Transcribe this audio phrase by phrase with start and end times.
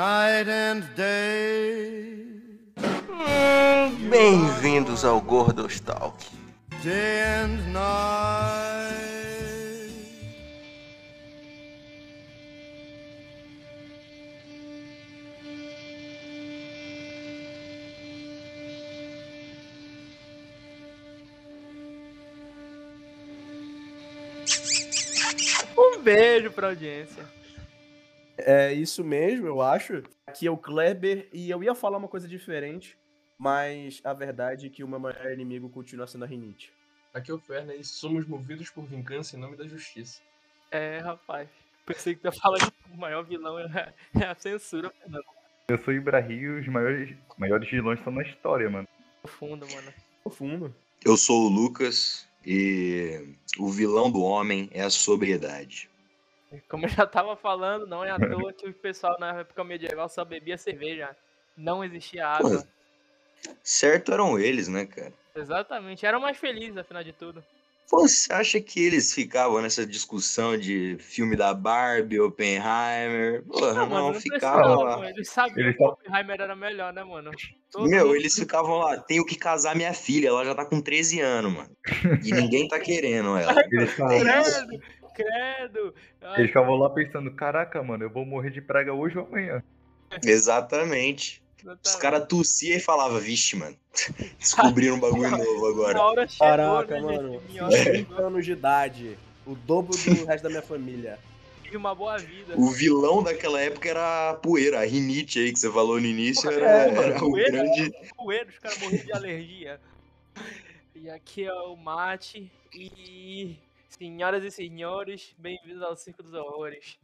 [0.00, 2.24] night and day,
[4.08, 6.16] Bem-vindos ao Gordostalk.
[6.82, 9.10] day and night.
[25.76, 27.39] Um beijo pra audiência.
[28.46, 30.02] É isso mesmo, eu acho.
[30.26, 32.96] Aqui é o Kleber e eu ia falar uma coisa diferente,
[33.38, 36.72] mas a verdade é que o meu maior inimigo continua sendo a rinite.
[37.12, 40.20] Aqui é o Ferna e somos movidos por vingança em nome da justiça.
[40.70, 41.48] É, rapaz.
[41.84, 45.24] Pensei que tu ia falar que o maior vilão é, é a censura, Fernando.
[45.68, 48.86] Eu sou Ibrahim e os maiores, maiores vilões estão na história, mano.
[49.22, 49.92] Profundo, mano.
[50.22, 50.74] Profundo.
[51.04, 55.88] Eu sou o Lucas e o vilão do homem é a sobriedade.
[56.68, 60.08] Como eu já tava falando, não é à toa que o pessoal na época medieval
[60.08, 61.16] só bebia cerveja.
[61.56, 62.66] Não existia água.
[63.62, 65.12] Certo eram eles, né, cara?
[65.34, 66.04] Exatamente.
[66.04, 67.42] Eram mais felizes, afinal de tudo.
[67.88, 73.42] Pô, Você acha que eles ficavam nessa discussão de filme da Barbie, Oppenheimer?
[73.44, 74.96] Porra, não, mano, ficavam lá.
[74.98, 75.08] mano.
[75.10, 77.30] Eles sabiam Eles que o Oppenheimer era melhor, né, mano?
[77.70, 80.80] Todo Meu, mundo- eles ficavam lá, tenho que casar minha filha, ela já tá com
[80.80, 81.70] 13 anos, mano.
[82.24, 83.54] E ninguém tá querendo ela.
[83.70, 83.96] Eles
[85.14, 85.94] Credo!
[86.20, 89.62] Ai, eles ficavam lá pensando, caraca, mano, eu vou morrer de praga hoje ou amanhã.
[90.24, 91.42] Exatamente.
[91.58, 92.00] Os exatamente.
[92.00, 93.76] caras tossiam e falavam, vixe, mano.
[94.38, 95.94] Descobriram um bagulho novo agora.
[95.94, 97.32] Na hora chegou, Caraca, né, mano.
[97.34, 97.52] gente?
[97.52, 99.18] Minhoca 30 anos de idade.
[99.46, 101.18] O dobro do resto da minha família.
[101.62, 102.54] tive uma boa vida.
[102.56, 106.50] O vilão daquela época era a poeira, a rinite aí que você falou no início,
[106.50, 107.50] era, É, era o poeira.
[107.50, 107.92] grande.
[108.16, 109.80] Coelho, os caras morriam de alergia.
[110.94, 112.50] E aqui é o Mate.
[112.74, 113.56] E.
[113.90, 116.96] Senhoras e senhores, bem-vindos ao Circo dos Horrores.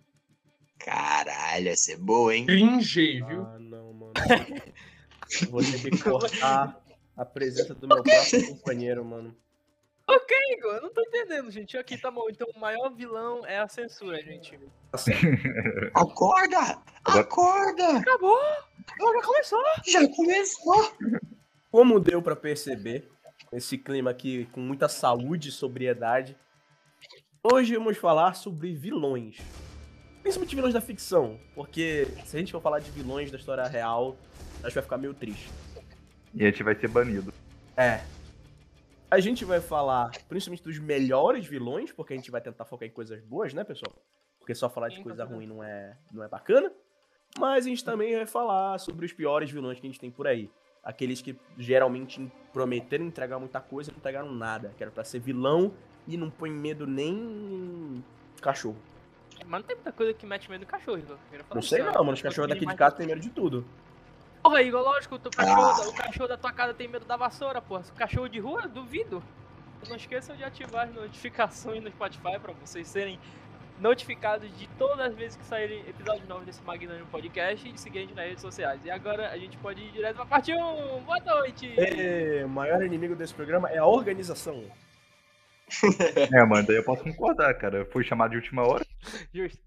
[0.78, 2.46] Caralho, essa é boa, hein?
[2.46, 3.42] Cringei, viu?
[3.42, 4.12] Ah, não, mano.
[5.50, 6.80] Vou ter que cortar
[7.16, 9.36] a presença do meu próprio companheiro, mano.
[10.06, 11.76] Ok, Igor, eu não tô entendendo, gente.
[11.76, 12.28] Aqui tá bom.
[12.30, 14.58] Então o maior vilão é a censura, gente.
[15.92, 16.80] Acorda!
[17.04, 17.98] Acorda!
[17.98, 18.40] Acabou!
[18.86, 19.64] Já começou!
[19.84, 20.96] Já começou!
[21.68, 23.10] Como deu pra perceber,
[23.52, 26.36] esse clima aqui com muita saúde e sobriedade,
[27.52, 29.38] hoje vamos falar sobre vilões.
[30.22, 34.16] Principalmente vilões da ficção, porque se a gente for falar de vilões da história real,
[34.62, 35.48] a gente vai ficar meio triste.
[36.34, 37.32] E a gente vai ser banido.
[37.76, 38.00] É.
[39.08, 42.90] A gente vai falar principalmente dos melhores vilões, porque a gente vai tentar focar em
[42.90, 43.94] coisas boas, né, pessoal?
[44.40, 46.72] Porque só falar de coisa ruim não é, não é bacana.
[47.38, 50.26] Mas a gente também vai falar sobre os piores vilões que a gente tem por
[50.26, 50.50] aí.
[50.82, 54.72] Aqueles que geralmente prometeram entregar muita coisa e não entregaram nada.
[54.76, 55.72] Que era pra ser vilão
[56.06, 58.04] e não põe medo nem em
[58.40, 58.76] cachorro.
[59.46, 61.16] Mas não tem muita coisa que mete medo do cachorro, Igor.
[61.54, 62.12] Não sei isso, não, mano.
[62.12, 63.64] Os cachorros daqui de casa têm medo de tudo.
[64.42, 67.82] Porra, Igor, lógico, o, cachorro, o cachorro da tua casa tem medo da vassoura, porra.
[67.88, 69.22] O cachorro de rua, duvido.
[69.88, 73.20] Não esqueçam de ativar as notificações no Spotify pra vocês serem
[73.78, 77.98] notificados de todas as vezes que saírem episódios novos desse magnânimo podcast e de seguir
[77.98, 78.80] a gente nas redes sociais.
[78.84, 80.56] E agora a gente pode ir direto pra parte 1.
[81.04, 81.74] Boa noite!
[82.44, 84.64] O maior inimigo desse programa é a organização.
[86.32, 87.84] É, mano, daí eu posso concordar, cara.
[87.86, 88.84] Foi chamado de última hora.
[89.32, 89.65] Justo.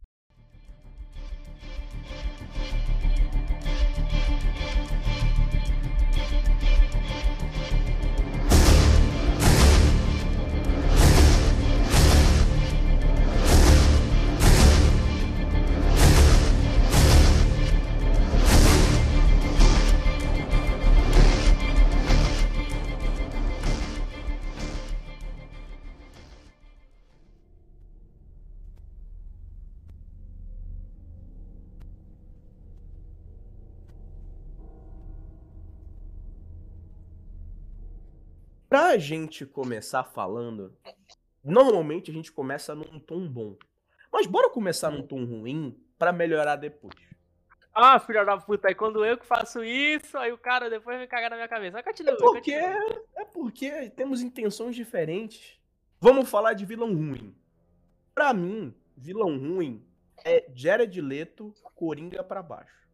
[38.79, 40.73] Pra gente começar falando,
[41.43, 43.57] normalmente a gente começa num tom bom.
[44.09, 46.95] Mas bora começar num tom ruim pra melhorar depois.
[47.75, 51.07] Ah, filha da puta, aí quando eu que faço isso, aí o cara depois me
[51.07, 51.73] caga na minha cabeça.
[51.73, 53.03] Mas continua, É porque, continua.
[53.17, 55.59] é porque temos intenções diferentes.
[55.99, 57.35] Vamos falar de vilão ruim.
[58.15, 59.85] Pra mim, vilão ruim
[60.23, 62.87] é Jared Leto, Coringa pra baixo.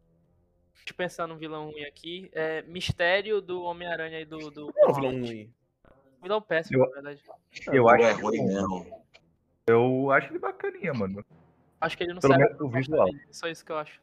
[0.74, 2.28] Deixa eu pensar num vilão ruim aqui.
[2.32, 4.50] É Mistério do Homem-Aranha e do.
[4.50, 5.54] do Não é um vilão ruim.
[6.26, 7.22] Vilão péssimo, Eu- na verdade.
[7.72, 8.86] Eu Não acho, é ruim, não.
[9.66, 11.24] eu acho ele bacaninha, mano.
[11.80, 12.44] Acho que ele não Pelo sabe.
[12.44, 13.08] menos o visual.
[13.30, 14.00] Só isso que eu acho.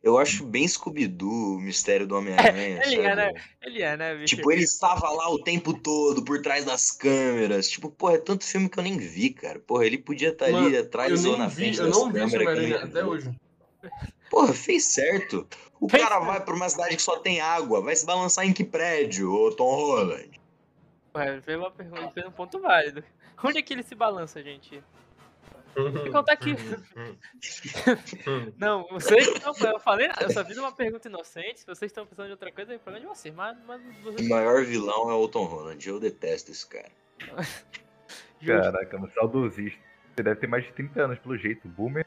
[0.00, 2.80] Eu acho bem Scooby-Doo o mistério do Homem-Aranha.
[2.84, 3.16] Ele é, sabe?
[3.16, 3.32] né?
[3.60, 4.36] Ele é, né, bicho?
[4.36, 7.68] Tipo, ele estava lá o tempo todo, por trás das câmeras.
[7.68, 9.58] Tipo, porra, é tanto filme que eu nem vi, cara.
[9.58, 12.06] Porra, ele podia estar ali Mano, atrás eu ou na vi, frente eu das não
[12.12, 12.32] vi câmeras.
[12.32, 13.08] eu Homem-Aranha nem até vi.
[13.08, 13.30] hoje.
[14.30, 15.46] Porra, fez certo.
[15.80, 16.26] O Fez cara certo.
[16.28, 19.50] vai pra uma cidade que só tem água, vai se balançar em que prédio, ô
[19.50, 20.37] Tom Holland?
[21.14, 23.02] Ué, fez uma pergunta, fez um ponto válido.
[23.42, 24.82] Onde é que ele se balança, gente?
[25.74, 26.56] Vou contar aqui.
[28.56, 31.60] Não, vocês não, eu falei, eu só fiz uma pergunta inocente.
[31.60, 33.34] Se vocês estão pensando em outra coisa, é problema de vocês.
[33.34, 35.88] Mas, mas O vocês- maior vilão é o Tom Holland.
[35.88, 36.90] Eu detesto esse cara.
[38.44, 39.78] Caraca, mano, saudosista.
[40.16, 42.06] Você deve ter mais de 30 anos, pelo jeito, boomer.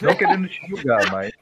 [0.00, 1.32] Não querendo te julgar, mas.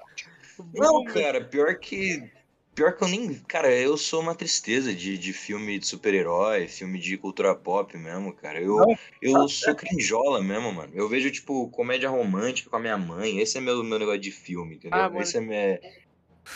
[0.72, 2.32] Não, cara, pior que.
[2.74, 3.34] Pior que eu nem.
[3.40, 8.32] Cara, eu sou uma tristeza de, de filme de super-herói, filme de cultura pop mesmo,
[8.32, 8.60] cara.
[8.60, 10.92] Eu, Não, eu sou crinjola mesmo, mano.
[10.94, 13.38] Eu vejo, tipo, comédia romântica com a minha mãe.
[13.38, 14.98] Esse é meu, meu negócio de filme, entendeu?
[14.98, 15.20] Ah, mano.
[15.22, 15.80] Esse é minha.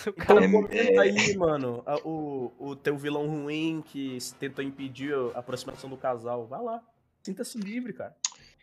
[0.07, 5.15] O cara- É- comenta aí, mano, a- o, o teu vilão ruim que tentou impedir
[5.35, 6.47] a aproximação do casal.
[6.47, 6.83] Vai lá.
[7.23, 8.15] Sinta-se livre, cara.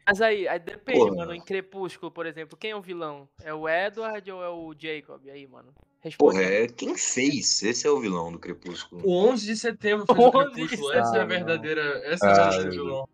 [0.07, 1.15] Mas aí, aí depende, Porra.
[1.15, 1.33] mano.
[1.33, 3.27] Em Crepúsculo, por exemplo, quem é o vilão?
[3.41, 5.25] É o Edward ou é o Jacob?
[5.25, 5.73] E aí, mano?
[6.05, 6.37] Responde.
[6.37, 7.63] Porra, é quem fez?
[7.63, 9.01] Esse é o vilão do Crepúsculo.
[9.03, 10.93] O 11 de setembro fez o 11 de Crepúsculo.
[10.93, 11.81] Essa é a verdadeira.
[12.05, 13.09] Essa é a Ah, verdadeira meu vilão.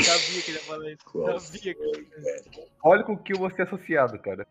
[0.00, 1.04] Sabia que ele ia falar isso.
[1.04, 1.40] Qual?
[1.40, 4.46] Sabia que ele ia Olha com o que você é associado, cara.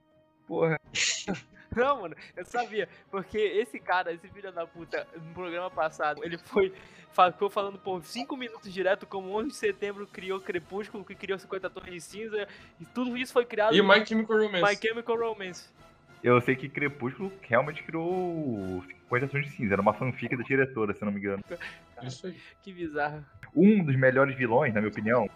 [0.46, 0.78] Porra.
[1.74, 2.90] Não, mano, eu sabia.
[3.10, 6.74] Porque esse cara, esse filho da puta, no programa passado, ele foi.
[7.32, 11.70] Ficou falando por 5 minutos direto como 11 de setembro criou Crepúsculo, que criou 50
[11.70, 12.48] Tons de Cinza,
[12.80, 14.64] e tudo isso foi criado E My Chemical Romance.
[14.64, 15.70] My Chemical Romance.
[16.24, 19.74] Eu sei que Crepúsculo realmente criou o 50 Tons de Cinza.
[19.74, 21.44] Era uma fanfic da diretora, se não me engano.
[22.02, 22.36] Isso aí.
[22.62, 23.24] Que bizarro.
[23.56, 25.30] Um dos melhores vilões, na minha opinião,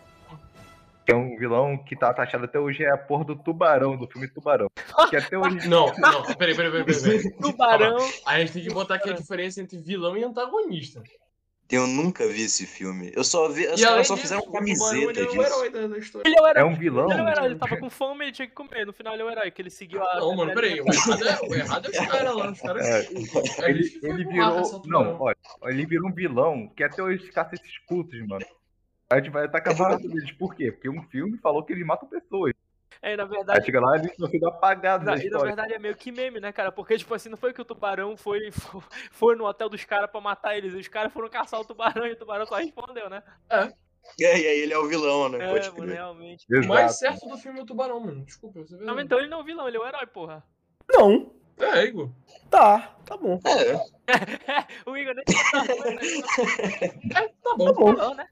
[1.06, 4.08] que é um vilão que tá taxado até hoje, é a porra do Tubarão, do
[4.08, 4.70] filme Tubarão.
[5.10, 5.66] Que até hoje.
[5.70, 7.02] Não, não, peraí, peraí, peraí, peraí.
[7.02, 7.32] peraí.
[7.42, 7.98] Tubarão.
[8.26, 11.02] A gente tem que botar aqui a diferença entre vilão e antagonista.
[11.72, 13.12] Eu nunca vi esse filme.
[13.16, 13.64] Eu só vi.
[13.64, 15.42] Eu E só, disso, fizeram Tubarão, camiseta ele é o disso.
[15.42, 16.28] herói da, da história.
[16.28, 16.62] Ele é o herói.
[16.62, 17.12] É um vilão.
[17.12, 18.86] Ele é o herói, ele tava com fome e tinha que comer.
[18.86, 20.20] No final ele é o herói, que ele seguiu a.
[20.20, 20.82] Não, mano, peraí.
[20.82, 22.52] O errado é, o errado é os caras lá.
[22.52, 22.86] Os caras.
[22.86, 24.82] É, Ele, virou.
[24.86, 25.36] Não, olha,
[25.66, 28.46] ele virou um vilão que até hoje caça esses cultos, mano.
[29.10, 30.32] A gente vai atacar barato deles.
[30.32, 30.72] Por quê?
[30.72, 32.54] Porque um filme falou que eles matam pessoas.
[33.02, 33.66] É, na Aí verdade.
[33.66, 36.72] chega lá e sendo apagados Na, e na verdade é meio que meme, né, cara?
[36.72, 38.52] Porque, tipo assim, não foi que o tubarão foi,
[39.12, 40.74] foi no hotel dos caras pra matar eles.
[40.74, 43.24] Os caras foram caçar o tubarão e o tubarão só respondeu, né?
[44.18, 45.44] E aí, aí ele é o vilão, né?
[45.44, 46.46] É, Pode mano, realmente.
[46.50, 48.26] O mais certo do filme é o tubarão, mano.
[48.26, 48.84] Desculpa, você vê.
[48.84, 50.44] Não, então ele não é o vilão, ele é o herói, porra.
[50.92, 51.34] Não.
[51.60, 52.10] É, Igor.
[52.50, 53.40] Tá, tá bom.
[53.46, 53.78] É,
[54.90, 55.32] o Igor nem tá
[57.22, 57.74] É, tá Tá bom.
[57.74, 57.94] bom.
[57.94, 58.28] não, né?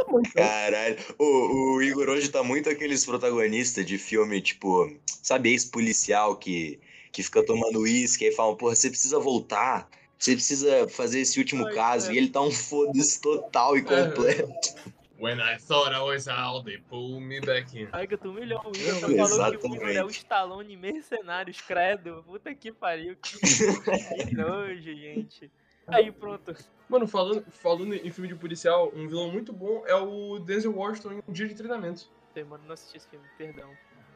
[0.00, 0.22] Então.
[0.32, 0.96] caralho.
[1.18, 4.90] O, o Igor hoje tá muito aqueles protagonistas de filme, tipo,
[5.22, 6.78] sabe, ex-policial que,
[7.12, 9.88] que fica tomando uísque e falam, porra, você precisa voltar.
[10.18, 12.10] Você precisa fazer esse último Ai, caso.
[12.10, 12.14] é.
[12.14, 14.74] E ele tá um foda-se total e completo.
[15.20, 17.88] When I thought I was out, they pulled me back in.
[17.90, 20.10] Ai, que tu humilhou o Igor, tá falando que o Igor é o.
[20.10, 22.22] Stallone mercenários, credo.
[22.24, 25.50] Puta que pariu, que, que nojo, gente.
[25.88, 26.54] Aí, pronto.
[26.88, 31.12] Mano, falando, falando em filme de policial, um vilão muito bom é o Denzel Washington
[31.12, 32.08] em Um Dia de Treinamento.
[32.34, 33.70] Sei, Mano, não assisti esse filme, perdão.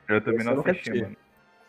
[0.09, 1.03] Eu também não eu assisti, assisti.
[1.03, 1.17] mano.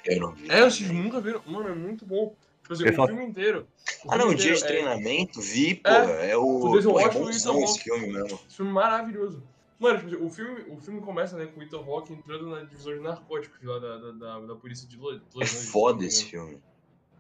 [0.06, 0.52] Eu não vi.
[0.52, 1.42] É, vocês nunca viram?
[1.46, 2.36] Mano, é muito bom.
[2.62, 3.68] Tipo assim, Eu o só- filme inteiro.
[4.06, 5.98] o Ah, não, filme dia de inteiro é- treinamento, vi, porra.
[5.98, 6.44] É, o.
[6.44, 8.40] o Denzel Pô, é Washington e bonzão Ethan esse filme mesmo.
[8.48, 9.44] Esse filme maravilhoso.
[9.80, 12.62] Mano, tipo, assim, o filme, o filme começa né, com o Ethan Hawke entrando na
[12.64, 15.66] divisão de narcóticos lá da, da, da, da polícia de Lo- Los É Angeles.
[15.66, 16.62] não foda me esse filme.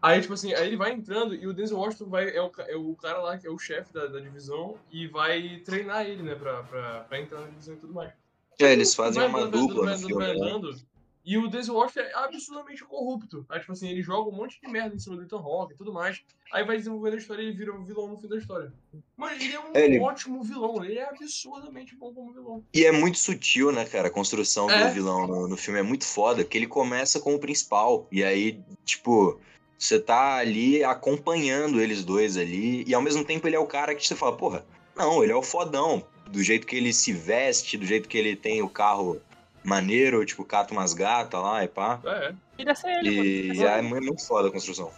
[0.03, 2.75] Aí, tipo assim, aí ele vai entrando e o Denzel Washington vai, é, o, é
[2.75, 6.35] o cara lá que é o chefe da, da divisão e vai treinar ele, né,
[6.35, 8.11] pra, pra, pra entrar na divisão e tudo mais.
[8.59, 10.71] É, eles fazem Vai uma vai dupla vai no filme.
[10.71, 10.79] né?
[11.25, 13.45] E o Denzel Washington é absurdamente corrupto.
[13.47, 15.77] Aí, tipo assim, ele joga um monte de merda em cima do Ethan Hawke e
[15.77, 16.21] tudo mais.
[16.51, 18.73] Aí vai desenvolvendo a história e ele vira um vilão no fim da história.
[19.15, 20.83] Mano, ele é um É, ele- ótimo vilão.
[20.83, 22.61] Ele é absurdamente bom como vilão.
[22.73, 24.09] E é muito sutil, né, cara?
[24.09, 24.85] A construção É.
[24.85, 28.05] do vilão no, no filme é muito foda, que ele começa com o principal.
[28.11, 29.39] E aí, tipo,
[29.83, 33.93] você tá ali acompanhando eles dois ali, e ao mesmo tempo ele é o cara
[33.93, 36.05] que você fala, porra, não, ele é o fodão.
[36.27, 39.21] Do jeito que ele se veste, do jeito que ele tem o carro
[39.63, 41.99] maneiro, tipo, cata umas gatas lá e pá.
[42.05, 42.35] É, é.
[42.57, 43.25] Queria ser ele, mano.
[43.25, 43.87] E Queria ser é ele.
[43.89, 44.91] muito foda a construção.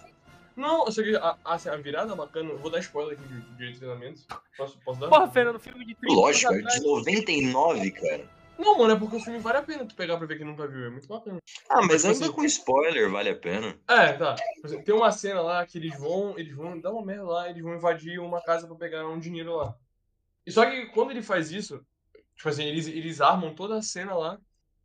[0.55, 2.53] Não, eu sei que a, a, assim, a virada bacana.
[2.53, 4.21] Vou dar spoiler aqui de, de treinamento.
[4.55, 5.09] Posso, posso dar?
[5.09, 7.05] Porra, Fernando, filme de 30 Lógico, é anos de atrás.
[7.05, 8.29] 99, cara.
[8.57, 10.67] Não, mano, é porque o filme vale a pena tu pegar pra ver quem nunca
[10.67, 10.85] viu.
[10.85, 11.39] É muito bacana.
[11.69, 13.77] Ah, mas Tipo ainda assim- com spoiler vale a pena.
[13.87, 14.35] É, tá.
[14.61, 17.49] Por exemplo, Tem uma cena lá que eles vão, eles vão dar uma merda lá,
[17.49, 19.75] eles vão invadir uma casa pra pegar um dinheiro lá.
[20.45, 21.83] E só que quando ele faz isso,
[22.35, 24.39] tipo assim, eles, eles armam toda a cena lá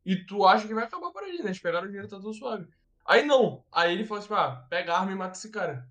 [0.04, 1.46] e tu acha que vai acabar por ali, né?
[1.46, 2.66] Eles pegaram o dinheiro, tá tudo suave.
[3.06, 3.62] Aí não.
[3.72, 5.86] Aí ele fala assim, ah, pega a arma e mata esse cara.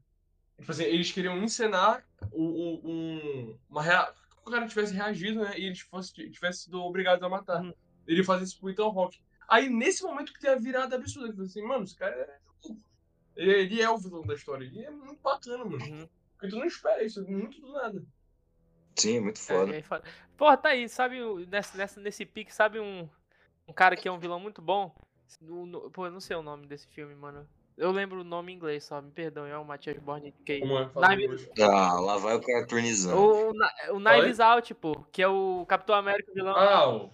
[0.57, 4.11] Tipo assim, eles queriam encenar o- o- um, uma rea...
[4.49, 5.57] o cara tivesse reagido, né?
[5.57, 7.61] E eles fosse, tivesse sido obrigados a matar.
[7.63, 7.73] Uhum.
[8.07, 9.21] Ele faz isso pro Ethan Hawke.
[9.47, 12.39] Aí nesse momento que tem a virada absurda, que falei assim, mano, esse cara é.
[13.35, 14.65] Ele, ele é o vilão da história.
[14.65, 15.83] E é muito bacana, mano.
[15.85, 16.09] Uhum.
[16.33, 18.03] Porque tu não espera isso, muito do nada.
[18.95, 19.71] Sim, é muito É, foda.
[19.71, 20.03] e aí fala-
[20.37, 23.07] Porra, tá aí, sabe, nessa, nessa, nesse pique, sabe um,
[23.67, 24.93] um cara que é um vilão muito bom?
[25.41, 27.47] No- no- pô, eu não sei o nome desse filme, mano.
[27.79, 30.77] Eu lembro o nome em inglês só, me perdoe, é o Matias Borne que Como
[30.77, 30.89] é?
[31.61, 32.67] Ah, lá vai o cara.
[33.15, 33.51] O,
[33.95, 36.57] o Knives Out, pô, que é o Capitão América vilão.
[36.57, 37.09] Ah, o.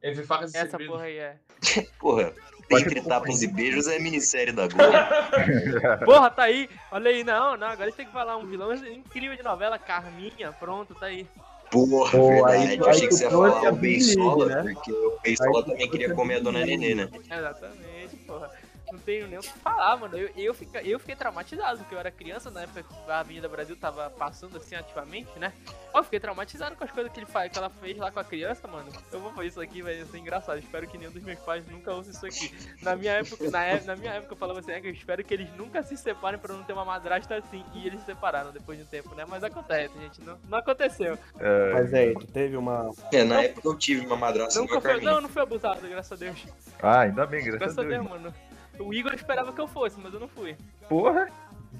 [0.00, 1.36] Entre facas e Essa porra aí é.
[1.98, 2.32] Porra,
[2.70, 4.84] entre tapas e beijos é minissérie da Globo.
[6.06, 6.70] Porra, tá aí.
[6.92, 9.80] Olha aí, não, não, agora a gente tem que falar um vilão incrível de novela,
[9.80, 11.26] Carminha, pronto, tá aí.
[11.72, 12.68] Porra, Pô, verdade.
[12.68, 14.14] aí- eu achei que você ia falar o League,
[14.46, 14.62] né?
[14.62, 16.64] porque o tu também queria comer a dona.
[16.64, 17.08] Nenê, né?
[17.28, 18.50] Exatamente, porra.
[18.92, 20.16] Não tenho nem o que falar, mano.
[20.16, 23.48] Eu, eu, fica, eu fiquei traumatizado, porque eu era criança na época que a Avenida
[23.48, 25.52] Brasil tava passando assim ativamente, né?
[25.92, 28.20] Ó, Eu fiquei traumatizado com as coisas que ele faz, que ela fez lá com
[28.20, 28.90] a criança, mano.
[29.12, 30.58] Eu vou fazer isso aqui, vai ser engraçado.
[30.58, 32.52] Espero que nenhum dos meus pais nunca ouça isso aqui.
[32.82, 35.22] Na minha época, na, é- na minha época eu falava assim, é que eu espero
[35.24, 37.64] que eles nunca se separem pra não ter uma madrasta assim.
[37.74, 39.24] E eles se separaram depois de um tempo, né?
[39.28, 40.20] Mas acontece, gente.
[40.22, 41.18] Não, não aconteceu.
[41.38, 42.90] É, Mas aí, tu teve uma.
[43.12, 45.88] É, na época eu tive uma madrasta Nunca igual a foi, não, não foi abusado,
[45.88, 46.46] graças a Deus.
[46.82, 47.98] Ah, ainda bem, graças, Graças a a Deus.
[48.06, 48.34] Deus, mano.
[48.80, 50.56] O Igor esperava que eu fosse, mas eu não fui.
[50.88, 51.28] Porra,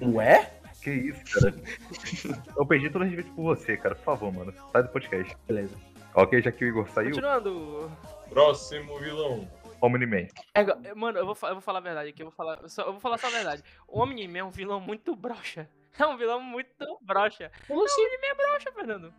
[0.01, 0.51] Ué?
[0.81, 1.53] que isso, cara.
[2.57, 3.95] Eu perdi todo respeito por você, cara.
[3.95, 4.53] Por favor, mano.
[4.71, 5.37] Sai do podcast.
[5.47, 5.75] Beleza.
[6.13, 7.91] Ok, já que o Igor saiu, Continuando.
[8.29, 9.47] Próximo vilão.
[9.81, 10.27] Omni-Man.
[10.53, 12.83] É, mano, eu vou, eu vou falar a verdade aqui, eu vou falar, eu só,
[12.83, 13.63] eu vou falar só a verdade.
[13.87, 15.67] O Omni-Man é um vilão muito broxa.
[15.99, 17.51] É um vilão muito broxa.
[17.53, 17.73] Assim?
[17.73, 19.13] O Omni-Man é broxa, Fernando.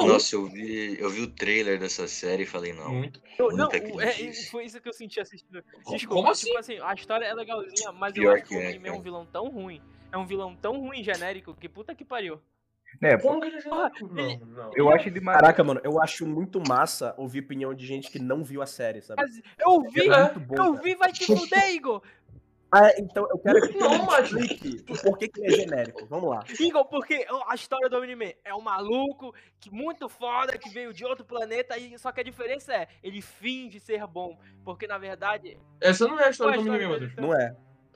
[0.00, 2.92] Nossa, eu vi, eu vi o trailer dessa série e falei, não.
[2.92, 3.20] Muito.
[3.38, 5.62] Eu- não, é- foi isso que eu senti assistindo.
[5.84, 6.46] Como Desculpa, assim?
[6.46, 8.92] tipo assim, a história é legalzinha, mas eu Pior acho que que o é, é
[8.92, 9.80] um vilão tão ruim.
[10.10, 12.40] É um vilão tão ruim genérico que puta que pariu.
[13.00, 14.70] É, Como que ele é Não, não.
[14.74, 15.38] eu acho ele mais.
[15.40, 19.00] Caraca, mano, eu acho muito massa ouvir opinião de gente que não viu a série,
[19.00, 19.22] sabe?
[19.58, 20.82] Eu vi, É muito bom, eu cara.
[20.82, 22.02] vi, vai te fuder, Igor.
[22.74, 26.06] Ah, então eu quero que Não, me mas- explique o porquê que ele é genérico.
[26.06, 26.42] Vamos lá.
[26.58, 31.04] Igor, porque a história do Omni-Man é um maluco que muito foda, que veio de
[31.04, 34.38] outro planeta, e só que a diferença é, ele finge ser bom.
[34.64, 35.58] Porque na verdade.
[35.80, 37.14] Essa não é a história do a Omni-Man, Matheus.
[37.14, 37.26] dele?
[37.26, 37.54] Não é.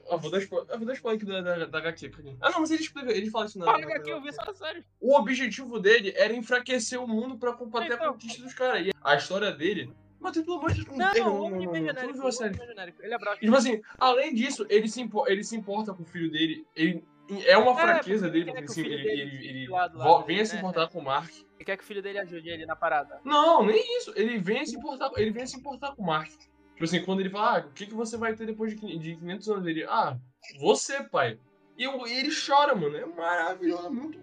[0.09, 2.13] Eu vou dar spoiler aqui da, da, da HQ.
[2.41, 3.73] Ah, não, mas ele explica, ele fala isso na.
[3.73, 4.85] Olha na- aqui, eu vi só a série.
[5.01, 8.13] O objetivo dele era enfraquecer o mundo pra combater a Então.
[8.13, 8.87] conquista dos caras.
[8.87, 9.91] E a história dele.
[10.27, 12.13] Mas pelo amor de Deus, Não, tem- não, o Omni-Man é tu não genérico.
[12.15, 12.49] viu O a série.
[12.51, 13.03] Omni-Man é genérico.
[13.03, 13.37] Ele é broxa.
[13.37, 16.67] E, tipo assim, além disso, ele se, impo- ele se importa com o filho dele.
[16.75, 17.05] Ele,
[17.45, 20.25] é uma É, fraqueza porque dele, porque assim, ele, dele ele, ele do lado dele,
[20.27, 20.59] vem a se né?
[20.61, 21.31] importar com o Mark.
[21.33, 23.21] Ele quer que o filho dele ajude ele na parada.
[23.25, 24.13] Não, nem isso.
[24.17, 26.29] Ele vem a se importar, ele vem a se importar com o Mark.
[26.31, 28.99] Tipo assim, quando ele fala, ah, o que, que você vai ter depois de quin-
[28.99, 29.67] de 500 anos?
[29.67, 30.19] Ele, ah,
[30.61, 31.39] você, pai.
[31.79, 32.97] E eu- ele chora, mano.
[32.97, 34.19] É maravilhoso, é muito.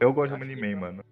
[0.00, 1.04] Eu gosto do Omni-Man, mano.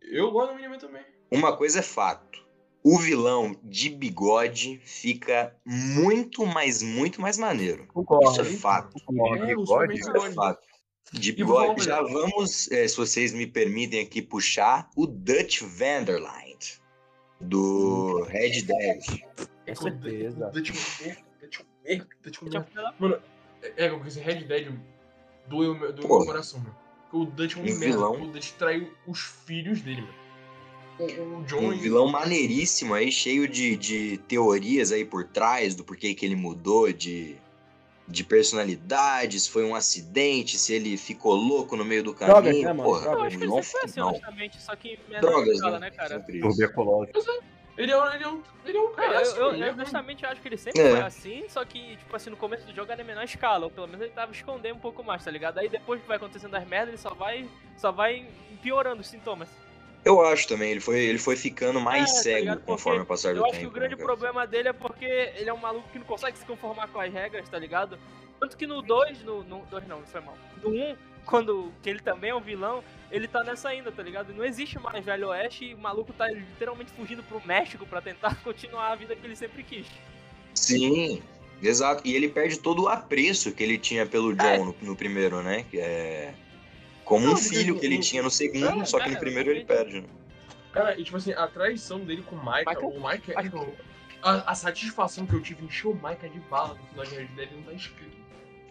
[0.00, 1.02] Eu gosto do Miniman também.
[1.30, 2.44] Uma coisa é fato.
[2.84, 7.86] O vilão de bigode fica muito, mais, muito mais maneiro.
[7.86, 8.30] Concordo.
[8.30, 8.96] Isso é fato.
[9.04, 9.44] concordo.
[9.44, 9.94] É, o bigode?
[9.94, 10.66] Isso é fato.
[11.12, 16.80] De bigode, já vamos, é, se vocês me permitem aqui, puxar o Dutch Vanderland,
[17.40, 19.22] do Red Dead.
[19.66, 20.48] É Com certeza.
[20.48, 22.94] O Dutch merda, Dutch merda, Dutch Deixa eu merda.
[22.98, 23.22] falar.
[23.76, 24.72] É, que esse Red Dead
[25.46, 26.76] doeu meu, doeu meu coração, mano.
[27.12, 28.10] O Dutch é um merda.
[28.10, 30.21] O Dutch traiu os filhos dele, mano.
[30.98, 36.14] O, John Um vilão maneiríssimo aí, cheio de, de teorias aí por trás do porquê
[36.14, 37.36] que ele mudou de,
[38.06, 42.64] de personalidade, se foi um acidente, se ele ficou louco no meio do Drogas, caminho.
[42.68, 42.82] né, mano?
[42.88, 43.18] Porra, Drogas.
[43.20, 44.08] Eu acho que ele vilão sempre foi assim, final.
[44.10, 45.90] honestamente, só que Drogas, escala, né?
[45.90, 46.20] né, cara?
[46.20, 47.12] Tuberculose.
[47.74, 48.42] Ele é, um- ele é um.
[48.66, 49.14] Ele é um É, cara.
[49.14, 50.90] eu, assim, eu, ele é eu justamente acho que ele sempre É.
[50.90, 53.70] foi assim, só que, tipo assim, no começo do jogo era em menor escala, ou
[53.70, 55.58] pelo menos ele tava escondendo um pouco mais, tá ligado?
[55.58, 58.26] Aí depois que vai acontecendo as merdas, ele só vai, só vai
[58.62, 59.48] piorando os sintomas.
[60.04, 62.46] Eu acho também, ele foi, ele foi ficando mais É, tá cego?
[62.54, 63.52] Porque conforme o passar do Eu tempo.
[63.54, 64.06] acho que o né, grande cara?
[64.06, 67.12] problema dele é porque ele é um maluco que não consegue se conformar com as
[67.12, 67.98] regras, tá ligado?
[68.40, 70.36] Tanto que no 2, no 2 não, foi mal.
[70.62, 72.82] No 1, um, quando que ele também é um vilão,
[73.12, 74.34] ele tá nessa ainda, tá ligado?
[74.34, 78.34] Não existe mais Velho Oeste e o maluco tá literalmente fugindo pro México pra tentar
[78.42, 79.86] continuar a vida que ele sempre quis.
[80.52, 81.22] Sim,
[81.62, 82.02] exato.
[82.04, 84.58] E ele perde todo o apreço que ele tinha pelo É.
[84.58, 85.64] John no, no primeiro, né?
[85.70, 86.34] Que é
[87.04, 90.00] como Não, um filho que ele tinha no segundo, só que no primeiro ele perde,
[90.00, 90.06] né?
[90.72, 93.74] Cara, e tipo assim, a traição dele com o Micah, Micah- o Micah, Micah- tipo,
[94.22, 97.14] a, a satisfação que eu tive em encher o Micah de bala no final de
[97.14, 98.22] Red Dead não tá escrito.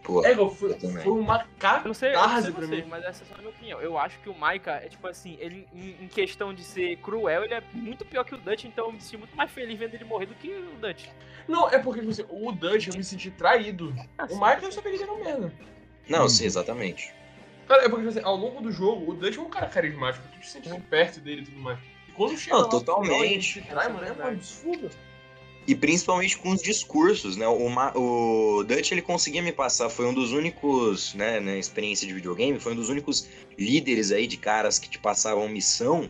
[0.03, 1.45] Porra, É, foi, foi uma
[1.83, 2.89] Eu não sei, eu não sei catarse pra vocês, mim.
[2.89, 3.79] mas essa é só a minha opinião.
[3.79, 7.43] Eu acho que o Maika é tipo assim, ele em, em questão de ser cruel,
[7.43, 9.93] ele é muito pior que o Dutch, então eu me senti muito mais feliz vendo
[9.93, 11.05] ele morrer do que o Dutch.
[11.47, 13.93] Não, é porque, tipo assim, o Dutch eu me senti traído.
[14.17, 15.53] Ah, O Micah eu sabia que ele era um merda.
[16.09, 17.13] Não, sim, exatamente.
[17.67, 20.27] Cara, é porque, tipo assim, ao longo do jogo, o Dutch é um cara carismático,
[20.33, 21.79] tu te sente perto dele e tudo mais.
[22.07, 23.61] E quando chega Não, lá totalmente.
[23.61, 24.89] trai, mano, é um absurdo.
[25.67, 27.47] E principalmente com os discursos, né?
[27.47, 32.07] O, Ma- o Dutch ele conseguia me passar, foi um dos únicos, né, na experiência
[32.07, 33.27] de videogame, foi um dos únicos
[33.57, 36.09] líderes aí de caras que te passavam missão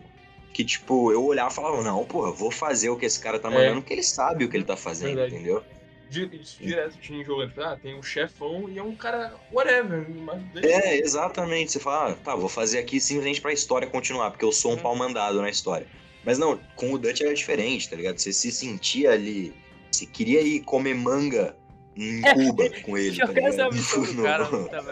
[0.53, 3.50] que, tipo, eu olhava e falava, não, porra, vou fazer o que esse cara tá
[3.50, 3.53] É.
[3.53, 5.36] mandando, porque ele sabe o que ele tá fazendo, Verdade.
[5.36, 5.63] entendeu?
[6.12, 10.06] Direto tinha jogo, ah, tem um chefão e é um cara, whatever.
[10.10, 11.72] Mas É, exatamente.
[11.72, 14.75] Você fala, ah, tá, vou fazer aqui simplesmente pra história continuar, porque eu sou um
[14.75, 14.82] Uhum.
[14.82, 15.88] pau mandado na história.
[16.25, 18.18] Mas não, com o Dutch era diferente, tá ligado?
[18.20, 19.53] Você se sentia ali.
[19.89, 21.56] Você queria ir comer manga
[21.96, 23.15] em Cuba com ele.
[23.18, 24.13] Tá ligado?
[24.13, 24.84] No- cara, tá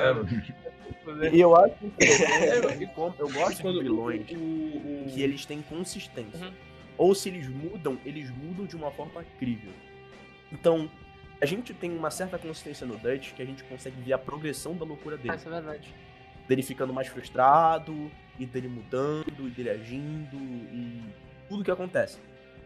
[1.22, 1.36] É?
[1.36, 6.46] E eu acho interessante, como eu gosto de quando vilões que eles têm consistência.
[6.48, 6.54] Uhum.
[6.98, 9.72] Ou se eles mudam, eles mudam de uma forma crível.
[10.52, 10.90] Então,
[11.42, 14.76] a gente tem uma certa consistência no Dutch que a gente consegue ver a progressão
[14.76, 15.36] da loucura Ah, dele.
[15.36, 15.94] Isso é verdade.
[16.48, 21.02] Dele ficando mais frustrado, e dele mudando, e dele agindo, e
[21.48, 22.18] tudo que acontece.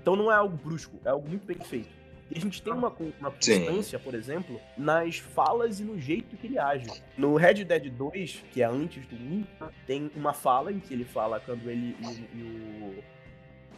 [0.01, 1.89] Então não é algo brusco, é algo muito bem feito.
[2.31, 6.35] E a gente tem uma, con- uma constância, por exemplo, nas falas e no jeito
[6.37, 6.87] que ele age.
[7.17, 9.43] No Red Dead 2, que é antes do 1,
[9.85, 13.03] tem uma fala em que ele fala quando ele e, o- e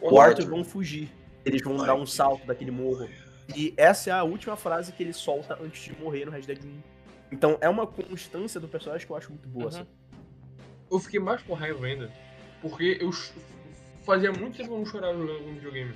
[0.00, 1.10] o, o Arthur vão fugir.
[1.44, 3.08] Eles vão dar um salto daquele morro.
[3.54, 6.64] E essa é a última frase que ele solta antes de morrer no Red Dead
[6.64, 6.80] 1.
[7.32, 9.66] Então é uma constância do personagem que eu acho muito boa.
[9.66, 9.70] Uhum.
[9.72, 9.88] sabe?
[10.88, 12.12] eu fiquei mais com raiva ainda,
[12.62, 13.10] porque eu
[14.04, 15.92] fazia muito tempo que eu não chorava jogando um videogame.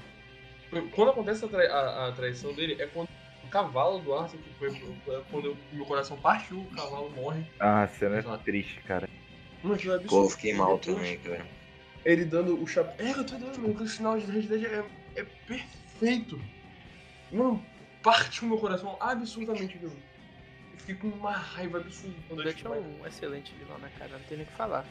[0.95, 3.09] Quando acontece a, trai- a- a traição dele, é quando
[3.45, 4.71] o cavalo do Arthur, que foi
[5.05, 7.45] foi quando eu- meu coração partiu, o cavalo morre.
[7.61, 8.43] Ah, cena Exato.
[8.45, 9.09] triste, cara.
[9.63, 10.27] Mano, aquilo é absurdo.
[10.27, 11.47] eu fiquei mal também, cara.
[12.05, 13.07] Ele dando o chapéu.
[13.07, 14.85] É, eu tô dando, o final de Red Dead é,
[15.21, 16.41] é perfeito.
[17.33, 17.65] Mano,
[18.03, 19.89] partiu meu coração absurdamente, viu?
[19.91, 24.13] Eu fiquei com uma raiva absurda O Dutch é um excelente vilão, né, cara?
[24.13, 24.85] Não tem nem o que falar.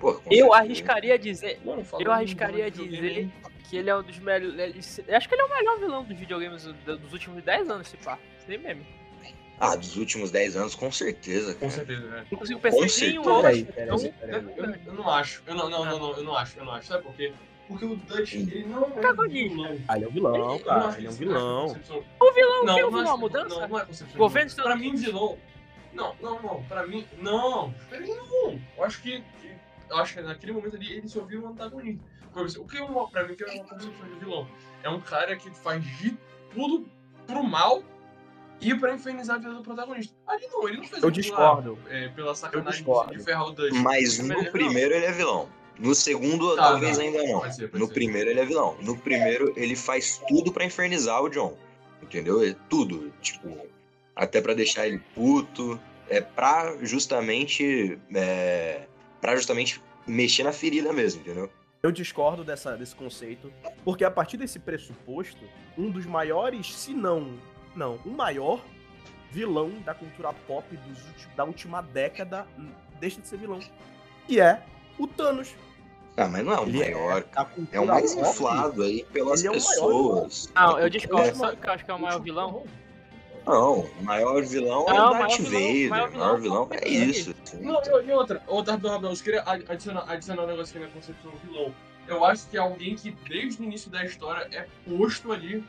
[0.00, 3.30] Pô, com Eu arriscaria a dizer Mano, Eu arriscaria dizer
[3.68, 5.00] que ele é um dos melhores.
[5.08, 7.96] Acho que ele é o melhor vilão dos videogames do- dos últimos 10 anos, se
[7.96, 8.18] pá.
[8.46, 8.86] Sem meme.
[9.58, 11.72] Ah, dos últimos 10 anos, com certeza, Com cara.
[11.72, 12.26] certeza, né?
[12.30, 13.50] Não consigo pensar em nenhum outro.
[13.50, 15.42] eu- eu não acho.
[15.46, 16.88] Eu não, não, não, não, eu não acho, eu não acho.
[16.88, 17.32] Sabe por quê?
[17.68, 19.62] Porque o Dutch, ele não é um Cagonismo.
[19.64, 19.78] vilão.
[19.88, 20.86] Ah, ele é um vilão, não cara.
[20.86, 21.66] acho Ele é um vilão.
[21.68, 23.12] concepção- O vilão, Não, quem é o vilão?
[23.12, 23.48] A mudança?
[23.60, 24.18] Não, não é concepção.
[24.18, 24.54] Governo.
[24.54, 25.38] Pra mim, vilão.
[25.92, 26.62] Não, não, não.
[26.64, 27.06] Pra mim.
[27.18, 27.72] Não.
[27.88, 28.60] Pra mim, não.
[28.76, 29.20] Eu acho que.
[29.40, 29.56] que-
[29.88, 32.02] Eu acho que naquele momento ali ele só viu um antagonista.
[32.60, 34.46] O que é uma, pra mim, que é uma concepção de vilão?
[34.82, 36.16] É um cara que faz de
[36.52, 36.86] tudo
[37.26, 37.82] pro mal
[38.60, 40.14] e pra infernizar a vida do protagonista.
[40.26, 41.78] Ali não, ele não fez Eu aquilo discordo.
[41.84, 43.72] lá, é, pela sacanagem de ferrar o Dutch.
[43.82, 45.48] Mas no ele primeiro ele é vilão.
[45.78, 47.04] No segundo, Tá, talvez não.
[47.04, 47.40] ainda não.
[47.40, 47.94] Pode ser, pode No ser.
[47.94, 48.76] primeiro ele é vilão.
[48.82, 51.56] No primeiro ele faz tudo pra infernizar o John.
[52.02, 52.42] Entendeu?
[52.42, 53.12] É tudo.
[53.20, 53.58] Tipo,
[54.14, 55.78] até pra deixar ele puto.
[56.08, 57.98] É pra justamente.
[58.14, 58.86] É,
[59.20, 61.50] pra justamente mexer na ferida mesmo, entendeu?
[61.82, 63.52] Eu discordo dessa, desse conceito,
[63.84, 65.38] porque a partir desse pressuposto,
[65.76, 67.34] um dos maiores, se não,
[67.76, 68.64] não, o maior
[69.30, 70.98] vilão da cultura pop dos
[71.36, 73.60] da última década hum, deixa de ser vilão,
[74.26, 74.62] que é
[74.98, 75.54] o Thanos.
[76.16, 77.24] Ah, mas não é o Ele maior.
[77.24, 80.50] da cultura É o mais inflado aí pelas Ele é maior pessoas.
[80.54, 81.28] Não, eu discordo.
[81.28, 81.34] É.
[81.34, 82.64] Sabe que eu acho que é o maior vilão?
[83.46, 85.86] Não, o maior vilão é Não, o o maior Darth vilão- Vader.
[85.86, 87.34] o maior O maior vilão vilão é é isso.
[87.60, 90.86] Não, e, e outra, outra, rapidão, rapidão, eu queria adi- adicionar, adicionar um negócio aqui
[90.86, 91.74] na concepção do vilão.
[92.08, 95.62] Eu acho que é alguém que desde o início da história é posto ali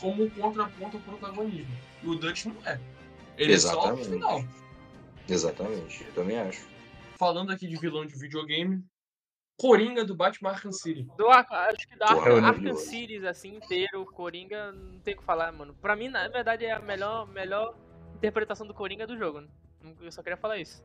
[0.00, 1.72] como contraponto ao protagonismo.
[2.02, 2.80] E o Dutch não é.
[3.36, 4.08] Ele é só no Exatamente.
[4.08, 4.44] final.
[5.28, 6.66] Exatamente, eu também acho.
[7.20, 8.82] Falando aqui de vilão de videogame,
[9.58, 11.06] Coringa do Batman Arkham City.
[11.18, 12.42] Do acho que da Arkham.
[12.42, 15.74] Arkham Cities, assim, inteiro, Coringa, não tem o que falar, mano.
[15.74, 17.76] Pra mim, na verdade, é a melhor, melhor
[18.16, 19.42] interpretação do Coringa do jogo.
[19.42, 19.48] né?
[20.00, 20.82] Eu só queria falar isso.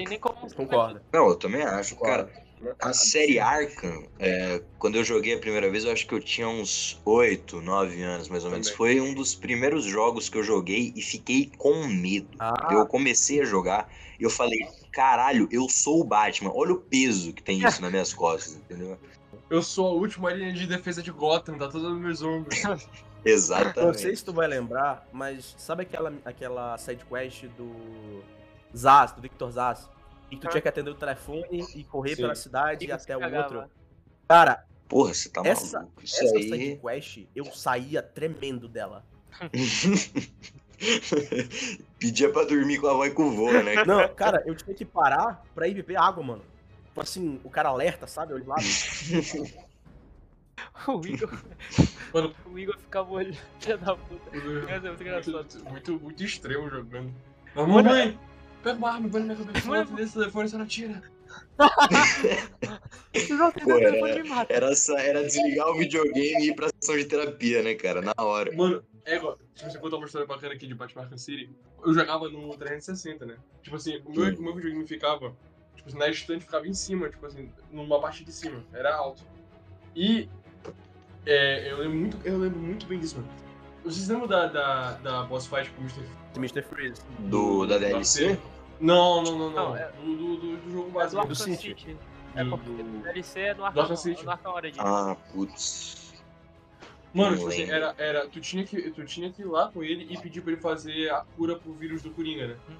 [0.00, 0.54] Tem nem como.
[0.54, 1.00] Concordo.
[1.12, 1.96] Não, eu também acho.
[1.96, 2.76] Cara, concordo.
[2.80, 6.48] a série Arkham, é, quando eu joguei a primeira vez, eu acho que eu tinha
[6.48, 8.68] uns 8, 9 anos, mais ou menos.
[8.68, 8.76] Também.
[8.76, 12.28] Foi um dos primeiros jogos que eu joguei e fiquei com medo.
[12.38, 12.68] Ah.
[12.70, 14.60] Eu comecei a jogar e eu falei,
[14.92, 16.52] caralho, eu sou o Batman.
[16.54, 18.98] Olha o peso que tem isso nas minhas costas, entendeu?
[19.48, 22.62] Eu sou a última linha de defesa de Gotham, tá tudo nos meus ombros.
[23.20, 24.00] Não Exatamente.
[24.00, 28.22] sei se tu vai lembrar, mas sabe aquela, aquela sidequest do
[28.76, 29.88] Zaz, do Victor Zaz?
[30.30, 30.50] E tu Ah.
[30.50, 32.22] tinha que atender o telefone e correr Sim.
[32.22, 33.54] pela cidade E e até o cagava.
[33.56, 33.70] outro.
[34.28, 36.02] Cara, Porra, você tá Essa- maluco.
[36.02, 36.42] Isso essa aí.
[36.42, 39.04] sidequest, eu saía tremendo dela.
[41.98, 43.84] Pedia pra dormir com a voz com o vô, né?
[43.84, 46.42] Não, cara, eu tinha que parar pra ir beber água, mano.
[46.86, 48.32] Tipo assim, o cara alerta, sabe?
[48.32, 48.56] Eu lá.
[50.86, 51.30] O Igor.
[52.12, 52.34] Mano.
[52.46, 53.36] O Igor ficava olhando,
[53.84, 54.36] da puta.
[54.36, 55.32] É muito engraçado.
[55.34, 57.14] muito, muito, muito extremo jogando.
[57.54, 58.18] Mas, mamãe,
[58.62, 61.02] pega uma arma, vai na minha cabeça, Mano, fala desse telefone, você não tira.
[63.30, 64.52] Não, Pô, era- telefone me mata.
[64.52, 68.00] Era, só- era desligar o videogame e ir pra sessão de terapia, né, cara?
[68.02, 68.54] Na hora.
[68.54, 69.38] Mano, é igual.
[69.54, 71.50] Se você contar uma história bacana aqui de Batman City,
[71.84, 73.36] eu jogava no 360, né?
[73.62, 74.36] Tipo assim, o meu, Hum.
[74.38, 75.34] o meu videogame ficava.
[75.76, 78.64] Tipo assim, na estante ficava em cima, tipo assim, numa parte de cima.
[78.72, 79.22] Era alto.
[79.94, 80.28] E.
[81.26, 83.28] É, eu lembro muito, eu lembro muito bem disso, mano.
[83.84, 86.02] Vocês lembram da, da, da boss fight com o Mr.
[86.36, 86.62] Mr.
[86.62, 87.02] Freeze.
[87.20, 88.38] Do, da DLC?
[88.80, 89.68] Não, não, não, não.
[89.70, 91.20] Não, é- Do, do, do, do jogo É do básico.
[91.20, 91.68] Arkham City.
[91.68, 91.96] City.
[92.34, 94.24] É Do- porque do- o DLC é no Do Arkham, City.
[94.24, 94.84] no Arkham Origins.
[94.84, 96.00] Ah, putz.
[97.12, 100.06] Mano, tipo assim, era, era, tu, tinha que, tu tinha que ir lá com ele
[100.08, 102.56] e pedir pra ele fazer a cura pro vírus do Coringa, né?
[102.68, 102.74] Hum.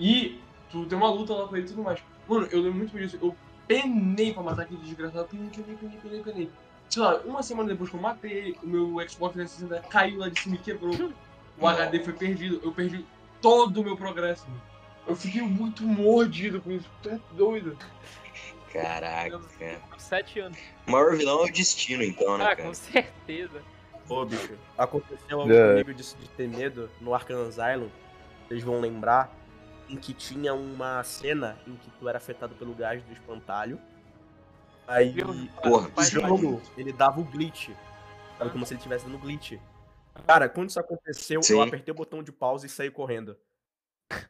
[0.00, 0.40] E
[0.70, 2.00] tu tem uma luta lá com ele e tudo mais.
[2.28, 3.16] Mano, eu lembro muito bem disso.
[3.22, 3.36] Eu
[3.68, 5.28] penei pra matar aquele desgraçado.
[5.28, 6.50] Penei, penei, penei, penei, penei.
[6.88, 10.40] Sei lá, uma semana depois que eu matei o meu Xbox 360 caiu lá de
[10.40, 11.12] cima e quebrou.
[11.58, 12.60] O HD foi perdido.
[12.62, 13.04] Eu perdi
[13.40, 14.46] todo o meu progresso.
[14.48, 14.62] mano.
[15.06, 16.88] Eu fiquei muito mordido com isso.
[17.02, 17.76] Tu é doido.
[18.72, 19.40] Caraca.
[19.96, 20.58] 7 anos.
[20.86, 22.68] O maior vilão é o destino, então, né, Ah, cara?
[22.68, 23.62] com certeza.
[24.08, 24.54] Ô, bicho.
[24.76, 25.70] Aconteceu algo É.
[25.72, 27.88] comigo disso de ter medo no Arkham Asylum.
[28.46, 29.32] Vocês vão lembrar
[29.88, 33.80] em que tinha uma cena em que tu era afetado pelo gás do espantalho.
[34.86, 35.14] Aí?
[35.62, 37.70] Porra, jogo, ele dava o glitch.
[38.38, 39.52] Sabe, como se ele estivesse dando glitch.
[40.26, 41.54] Cara, quando isso aconteceu, Sim.
[41.54, 43.36] eu apertei o botão de pausa e saí correndo.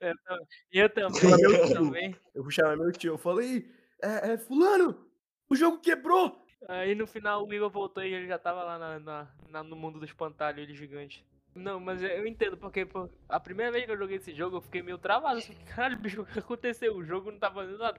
[0.00, 0.38] Eu, tam-
[0.70, 1.74] eu também, eu tio.
[1.74, 2.16] também.
[2.34, 3.68] Eu fui chamar meu tio, eu falei,
[4.00, 5.06] é, é, fulano,
[5.50, 6.44] o jogo quebrou!
[6.68, 9.74] Aí no final o Igor voltou e ele já tava lá na, na- na- no
[9.74, 11.26] mundo do espantalho, ele gigante.
[11.54, 14.60] Não, mas eu entendo, porque pô, a primeira vez que eu joguei esse jogo eu
[14.62, 15.38] fiquei meio travado.
[15.38, 16.96] Assim, Caralho, bicho, o que aconteceu?
[16.96, 17.98] O jogo não tá fazendo nada.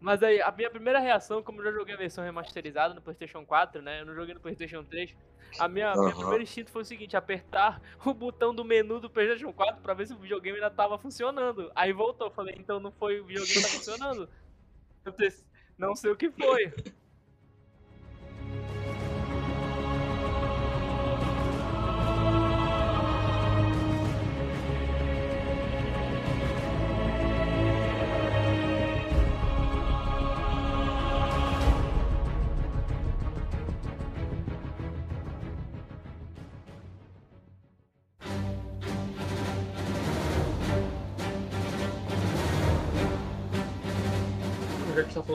[0.00, 3.44] Mas aí, a minha primeira reação, como eu já joguei a versão remasterizada no PlayStation
[3.44, 4.00] 4, né?
[4.00, 5.14] Eu não joguei no PlayStation 3.
[5.58, 6.18] A minha, minha Aham.
[6.18, 10.06] primeira instinto foi o seguinte: apertar o botão do menu do PlayStation 4 pra ver
[10.06, 11.70] se o videogame ainda tava funcionando.
[11.74, 14.28] Aí voltou, falei, então não foi o videogame que tá funcionando.
[15.04, 15.44] Eu pensei,
[15.78, 16.72] não sei o que foi.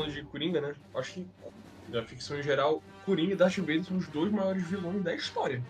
[0.05, 0.75] Falando de Coringa, né?
[0.95, 1.27] Acho que
[1.87, 5.61] da ficção em geral, Coringa e Darth Vader são os dois maiores vilões da história.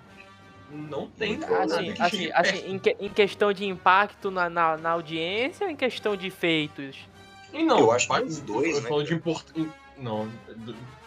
[0.72, 4.78] Não tem nada Assim, que assim, assim em, que- em questão de impacto na, na,
[4.78, 6.98] na audiência ou em questão de feitos?
[7.54, 9.46] E não, Eu acho que os dois, eu né, falo de import...
[9.98, 10.28] Não,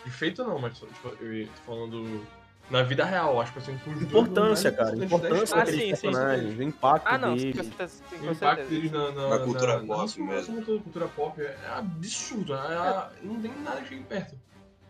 [0.05, 2.27] de feito não, mas tipo, eu tô falando
[2.71, 5.55] na vida real, acho que assim, Importância, cara, da importância.
[5.57, 6.03] Ah, daqueles sim, sim, sim.
[6.03, 7.57] personagens, o impacto Ah, não, deles.
[7.57, 8.03] certeza.
[8.11, 10.57] sim, O impacto deles na, na, Na cultura na, pop na, mesmo.
[10.61, 12.55] Na cultura, pop é absurdo.
[12.55, 14.37] É, não tem nada que chegue perto.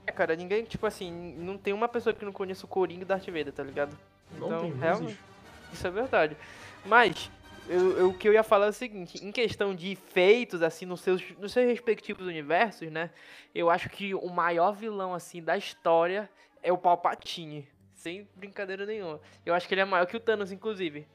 [0.06, 3.04] É, cara, ninguém, tipo assim, não tem uma pessoa que não conheça o Coringa e
[3.04, 3.96] Darth Vader, tá ligado?
[4.38, 5.24] Não Então, tem, realmente, existe.
[5.72, 6.36] isso é verdade.
[6.84, 7.30] Mas,
[7.68, 10.86] eu, eu- o que eu ia falar é o seguinte, em questão de feitos, assim,
[10.86, 13.10] nos seus, nos seus respectivos universos, né?
[13.54, 16.28] Eu acho que o maior vilão, assim, da história
[16.62, 17.68] é o Palpatine.
[17.94, 19.20] Sem brincadeira nenhuma.
[19.44, 21.06] Eu acho que ele é maior que o Thanos, inclusive.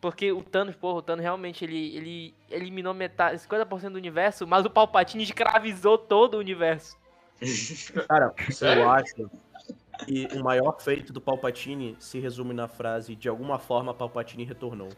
[0.00, 4.64] Porque o Thanos, porra, o Thanos realmente, ele, ele eliminou metade, 50% do universo, mas
[4.64, 6.96] o Palpatine escravizou todo o universo.
[8.08, 13.58] Cara, eu acho que o maior feito do Palpatine se resume na frase de alguma
[13.58, 14.88] forma Palpatine retornou.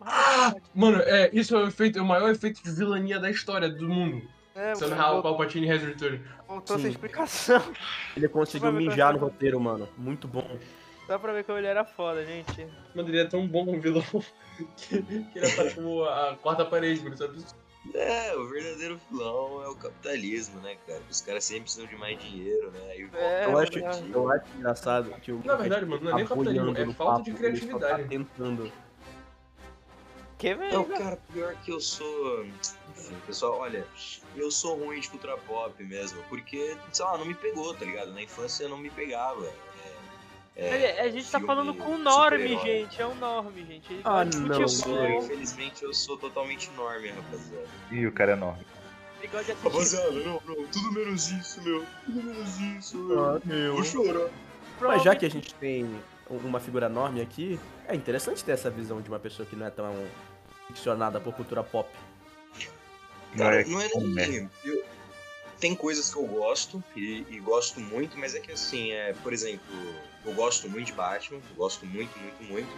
[0.00, 3.68] Ah, mano, é, isso é o, efeito, é o maior efeito de vilania da história
[3.68, 4.22] do mundo.
[4.60, 6.22] É, Somehow voltou, Palpatine has returned.
[6.46, 6.90] voltou essa Sim.
[6.90, 7.62] explicação.
[8.14, 9.88] Ele conseguiu mijar no é roteiro, mano.
[9.96, 10.58] Muito bom.
[11.08, 12.66] Dá pra ver como ele era foda, gente.
[12.94, 14.04] Mano, ele é tão bom como vilão
[14.76, 17.16] que, que ele aparece como a quarta parede, mano.
[17.16, 17.42] Sabe?
[17.94, 21.00] É, o verdadeiro vilão é o capitalismo, né, cara?
[21.10, 22.80] Os caras sempre precisam de mais dinheiro, né?
[22.90, 24.10] Aí É, Eu acho, verdade.
[24.12, 26.94] eu acho engraçado que o Na verdade, mano, não é nem tá capitalismo, boiando é
[26.94, 28.02] falta de papo, ele só criatividade.
[28.02, 28.72] Tá tentando.
[30.36, 30.98] Que Não, velho?
[30.98, 32.46] cara, pior que eu sou.
[33.00, 33.86] Enfim, pessoal, olha,
[34.36, 38.12] eu sou ruim de cultura pop mesmo, porque, sei lá, não me pegou, tá ligado?
[38.12, 39.50] Na infância não me pegava.
[40.56, 43.00] É, é, a gente tá falando com o Norme, gente.
[43.00, 43.92] É um Norme, gente.
[43.92, 47.66] Ele Ah, não, Eu sou, infelizmente, eu sou totalmente enorme, rapaziada.
[47.90, 48.36] Ih, o cara é
[49.28, 50.26] gosta de assistir.
[50.26, 51.84] não, não, tudo menos isso, meu.
[52.04, 53.74] Tudo menos isso, Ah, meu.
[53.74, 54.28] Vou chorar.
[54.80, 55.88] Mas já que a gente tem
[56.30, 59.70] uma figura enorme aqui, é interessante ter essa visão de uma pessoa que não é
[59.70, 60.06] tão
[60.68, 61.88] ficcionada por cultura pop.
[63.36, 64.50] Cara, é não é nem.
[64.64, 64.84] eu-
[65.58, 69.32] Tem coisas que eu gosto e, e gosto muito, mas é que assim, é, por
[69.32, 69.74] exemplo,
[70.24, 72.70] eu gosto muito de Batman, eu gosto muito, muito, muito.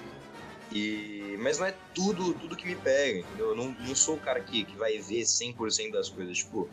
[0.70, 1.36] E...
[1.38, 3.50] Mas não é tudo, tudo que me pega, entendeu?
[3.50, 6.38] Eu não, não sou o cara que, que vai ver 100% das coisas.
[6.38, 6.68] Tipo,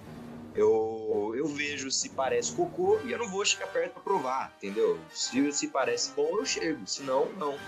[0.56, 5.00] eu, eu vejo se parece cocô e eu não vou chegar perto pra provar, entendeu?
[5.14, 6.88] Se, se parece bom, eu chego.
[6.88, 7.60] Se não, não.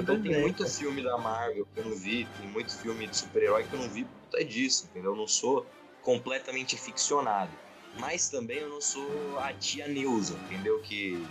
[0.00, 3.64] Então tem muito filme da Marvel que eu não vi, tem muito filme de super-herói
[3.64, 5.12] que eu não vi conta disso, entendeu?
[5.12, 5.64] Eu não sou
[6.02, 7.52] completamente ficcionado.
[7.98, 10.80] Mas também eu não sou a tia Neuza, entendeu?
[10.80, 11.24] Que,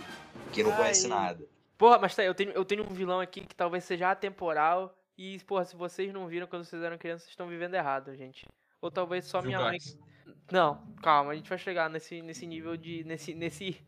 [0.52, 0.76] que não Ai.
[0.78, 1.46] conhece nada.
[1.76, 4.96] Porra, mas tá, eu tenho, eu tenho um vilão aqui que talvez seja atemporal.
[5.16, 8.48] E, porra, se vocês não viram quando vocês eram crianças, vocês estão vivendo errado, gente.
[8.80, 9.78] Ou talvez só minha mãe.
[10.50, 13.04] Não, calma, a gente vai chegar nesse, nesse nível de.
[13.04, 13.34] nesse.
[13.34, 13.80] nesse.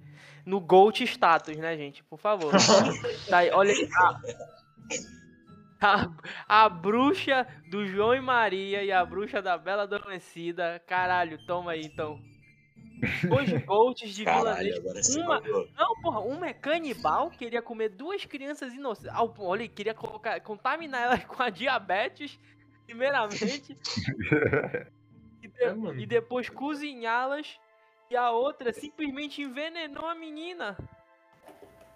[0.45, 2.05] no Gold status, né, gente?
[2.05, 2.53] Por favor.
[3.29, 3.89] tá aí, olha aí.
[5.87, 10.83] A, a, bruxa do João e Maria e a bruxa da Bela Adormecida.
[10.87, 12.21] Caralho, toma aí então.
[13.29, 14.83] Dois Golds de Caralho,
[15.17, 15.41] Uma-.
[15.77, 19.15] Não, porra, uma é canibal, queria comer duas crianças inocentes.
[19.15, 22.39] Ao- Olha, queria colocar, contaminar ela com a diabetes,
[22.87, 23.77] primeiramente.
[25.43, 27.61] e, de- É, e depois cozinhá-las.
[28.11, 30.77] E a outra simplesmente envenenou a menina.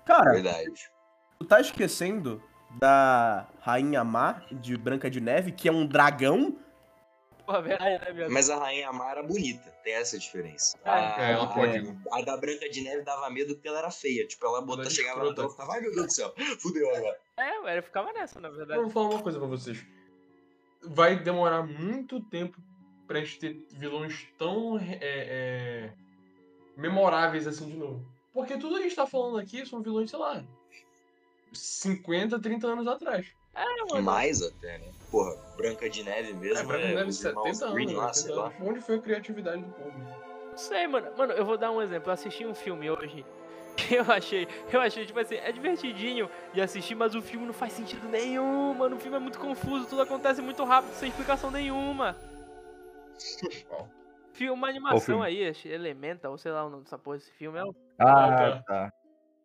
[0.05, 0.91] Cara, Verdade.
[1.39, 2.43] tu tá esquecendo
[2.79, 6.57] da Rainha Má de Branca de Neve, que é um dragão?
[7.65, 8.29] Verdade, né?
[8.29, 10.79] Mas a Rainha Mar era bonita, tem essa diferença.
[10.85, 13.81] É, a, é, ela pode- a, a da Branca de Neve dava medo porque ela
[13.81, 14.25] era feia.
[14.25, 15.35] Tipo, ela botava, era chegava na escrota.
[15.43, 17.19] tela e ficava, ai meu Deus do céu, fudeu agora.
[17.39, 18.81] É, eu ficava nessa, na Eu verdade.
[18.81, 19.85] vou falar uma coisa pra vocês.
[20.83, 22.57] Vai demorar muito tempo
[23.09, 25.93] pra gente ter vilões tão é, é,
[26.77, 28.07] memoráveis assim de novo.
[28.33, 30.45] Porque tudo que a gente tá falando aqui são vilões, sei lá,
[31.53, 33.27] 50, 30 anos atrás.
[33.55, 34.03] É, mano.
[34.03, 34.93] Mais até, né?
[35.11, 36.59] Porra, Branca de Neve mesmo.
[36.59, 38.47] É, Branca de é, Neve os irmãos 70 Green anos, lá, 80 sei lá.
[38.47, 38.57] anos.
[38.61, 39.99] Onde foi a criatividade do povo?
[40.51, 41.09] Não sei, mano.
[41.17, 42.09] Mano, eu vou dar um exemplo.
[42.11, 43.25] Eu assisti um filme hoje.
[43.77, 47.53] que Eu achei, eu achei, tipo assim, é divertidinho de assistir, mas o filme não
[47.53, 48.97] faz sentido nenhum, mano.
[48.97, 52.17] O filme é muito confuso, tudo acontece muito rápido, sem explicação nenhuma.
[54.33, 55.25] Filme, uma animação filme?
[55.27, 57.59] aí, Elemental, ou sei lá o nome dessa porra desse filme.
[57.59, 58.93] É, um- Ah, tá.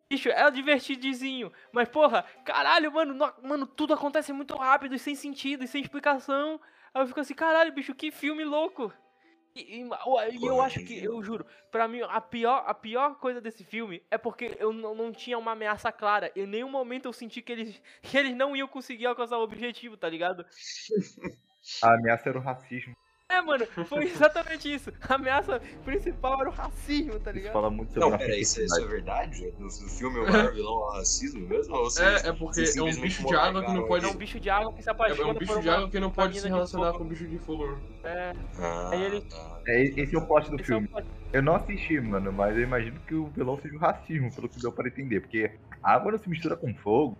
[0.08, 1.52] Bicho, é divertidinho.
[1.72, 5.82] Mas, porra, caralho, mano, no- mano, tudo acontece muito rápido e sem sentido e sem
[5.82, 6.60] explicação.
[6.94, 8.92] Aí eu fico assim, caralho, bicho, que filme louco.
[9.54, 9.88] E, e-
[10.32, 14.02] e eu acho que, eu juro, pra mim, a pior, a pior coisa desse filme
[14.10, 16.30] é porque eu não, não tinha uma ameaça clara.
[16.36, 19.96] Em nenhum momento eu senti que eles, que eles não iam conseguir alcançar o objetivo,
[19.96, 20.44] tá ligado?
[21.82, 22.94] A ameaça era o racismo.
[23.28, 24.92] É, mano, foi exatamente isso.
[25.08, 27.52] A ameaça principal era o racismo, tá Isso ligado?
[27.54, 29.52] fala muito sobre Não, a pera, isso, isso é verdade?
[29.58, 31.74] No, no filme o maior vilão é o racismo mesmo?
[31.74, 34.38] Ou É, é porque é um bicho de água que não pode- É um bicho
[34.40, 36.48] de água que se É, apaixona é um bicho de água que não pode se
[36.48, 36.98] relacionar fogo.
[37.04, 37.64] com bicho de fogo.
[38.04, 39.62] É, Ah, Aí ele- tá.
[39.66, 40.86] É, esse é o plot do esse é filme.
[40.88, 41.06] plot.
[41.32, 44.60] Eu não assisti, mano, mas eu imagino que o vilão seja o racismo, pelo que
[44.60, 45.20] deu para entender.
[45.20, 47.18] Porque a água não se mistura com fogo.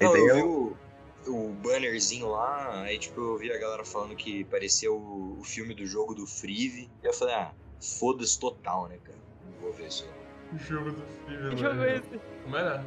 [0.00, 0.81] Não, eu é
[1.26, 5.74] o- bannerzinho lá, aí tipo, eu vi a galera falando que parecia o, o filme
[5.74, 6.90] do jogo do Freeve.
[7.02, 7.52] E eu falei, ah,
[7.98, 9.18] foda-se total, né, cara?
[9.44, 10.08] Não vou ver isso.
[10.52, 11.50] O jogo do filme.
[11.50, 12.20] Que jogo é esse?
[12.44, 12.84] Como era?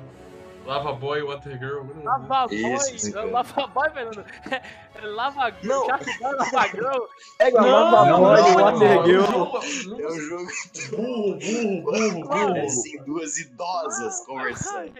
[0.65, 1.81] Lava Boy, Water Girl.
[1.85, 2.03] coisa assim.
[2.03, 3.31] Lava Boy, é.
[3.31, 4.25] Lava Boy, Fernando.
[4.95, 5.87] É Lava Boy,
[6.21, 7.03] Lava Girl.
[7.37, 9.05] Pega Não, Lava não, Boy, não, Water não.
[9.05, 10.01] Girl.
[10.01, 10.47] É um jogo
[10.89, 12.27] Burro, burro, burro, burro.
[12.29, 14.99] parecem duas idosas Ai, conversando.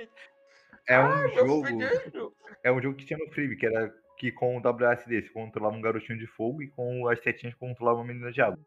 [0.88, 1.68] É um Eu jogo.
[2.66, 5.76] É um jogo que tinha no Freeve, que era que com o WSD você controlava
[5.76, 8.58] um garotinho de fogo e com as setinhas controlava uma menina de água.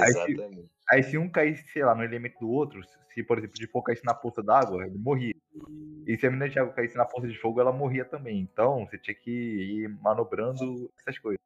[0.00, 0.70] Aí se- Exatamente.
[0.90, 2.80] Aí se um caísse, sei lá, no elemento do outro,
[3.12, 5.34] se por exemplo de fogo caísse na poça d'água, ele morria.
[6.06, 8.40] E se a menina de água caísse na poça de fogo, ela morria também.
[8.40, 11.38] Então você tinha que ir manobrando essas coisas.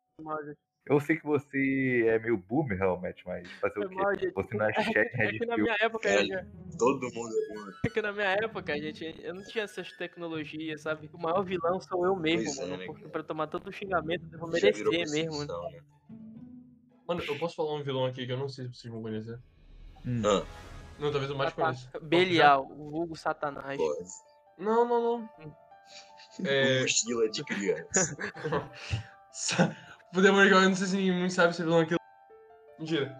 [0.91, 3.95] Eu sei que você é meio boomer, realmente, mas fazer Foi o quê?
[3.95, 4.33] mal, gente.
[4.35, 7.73] Você não é chat É Red que na minha época, gente, Todo mundo é burro.
[7.87, 11.09] é que na minha época, gente, eu não tinha essas tecnologias, sabe?
[11.13, 12.77] O maior vilão sou eu mesmo, Pois é, mano.
[12.79, 13.13] né, porque cara?
[13.13, 15.47] pra tomar tanto xingamento, eu vou merecer mesmo.
[15.47, 15.81] prostituição, né?
[17.07, 19.39] Mano, eu posso falar um vilão aqui que eu não sei se vocês vão conhecer.
[20.05, 20.23] Hum.
[20.27, 20.45] Ah,
[20.99, 21.89] Não, talvez o mais conheça.
[22.03, 23.77] Belial, o vulgo satanás.
[23.77, 24.05] pô,
[24.59, 25.31] Não, não, não.
[26.45, 26.81] É.
[26.81, 28.17] mochila de criança.
[30.13, 32.01] Podemos ligar, eu não sei se ninguém sabe se é vilão aquilo.
[32.79, 33.17] Mentira.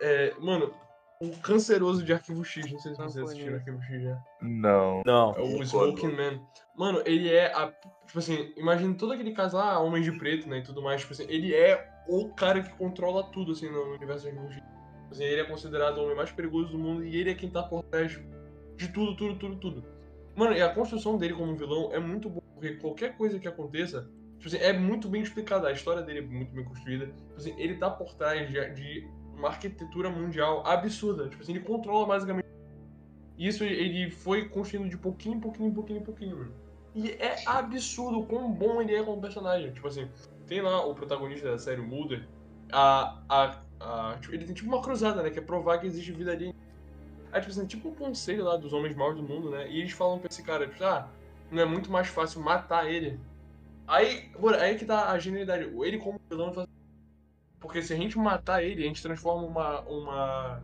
[0.00, 0.72] É, mano,
[1.20, 3.56] o canceroso de Arquivo X, não sei se vocês assistiram.
[3.56, 4.22] Arquivo X já.
[4.40, 5.02] Não.
[5.04, 5.34] Não.
[5.36, 5.62] É o?
[5.62, 6.40] Smoking Man.
[6.76, 7.72] Mano, ele é a.
[8.06, 10.58] Tipo assim, imagina todo aquele caso lá, Homem de Preto, né?
[10.58, 11.00] E tudo mais.
[11.00, 14.56] Tipo assim, ele é o cara que controla tudo, assim, no universo de Arquivo X.
[14.56, 14.74] Tipo
[15.12, 17.62] Assim, ele é considerado o homem mais perigoso do mundo e ele é quem tá
[17.62, 18.18] por trás
[18.76, 19.84] de tudo, tudo, tudo, tudo.
[20.34, 24.10] Mano, e a construção dele como vilão é muito boa, porque qualquer coisa que aconteça,
[24.52, 25.68] é muito bem explicada.
[25.68, 27.06] A história dele é muito bem construída.
[27.06, 31.28] Tipo assim, ele tá por trás de, de uma arquitetura mundial absurda.
[31.28, 32.44] Tipo assim, ele controla basicamente.
[33.38, 36.52] Isso ele foi construindo de pouquinho pouquinho, pouquinho, pouquinho.
[36.94, 39.72] E é absurdo o quão bom ele é como personagem.
[39.72, 40.08] Tipo assim,
[40.46, 42.26] tem lá o protagonista da série, Mulder.
[42.72, 45.30] A, a, a, tipo, ele tem tipo uma cruzada, né?
[45.30, 46.54] Que é provar que existe vida ali.
[47.32, 49.68] Aí, tipo assim, tipo um conselho lá dos homens maus do mundo, né?
[49.68, 51.08] E eles falam pra esse cara, tipo, ah,
[51.50, 53.18] não é muito mais fácil matar ele.
[53.86, 55.64] Aí, mano, aí que tá a genialidade.
[55.64, 56.68] Ele como vilão faz...
[57.60, 59.80] Porque se a gente matar ele, a gente transforma uma.
[59.82, 60.62] uma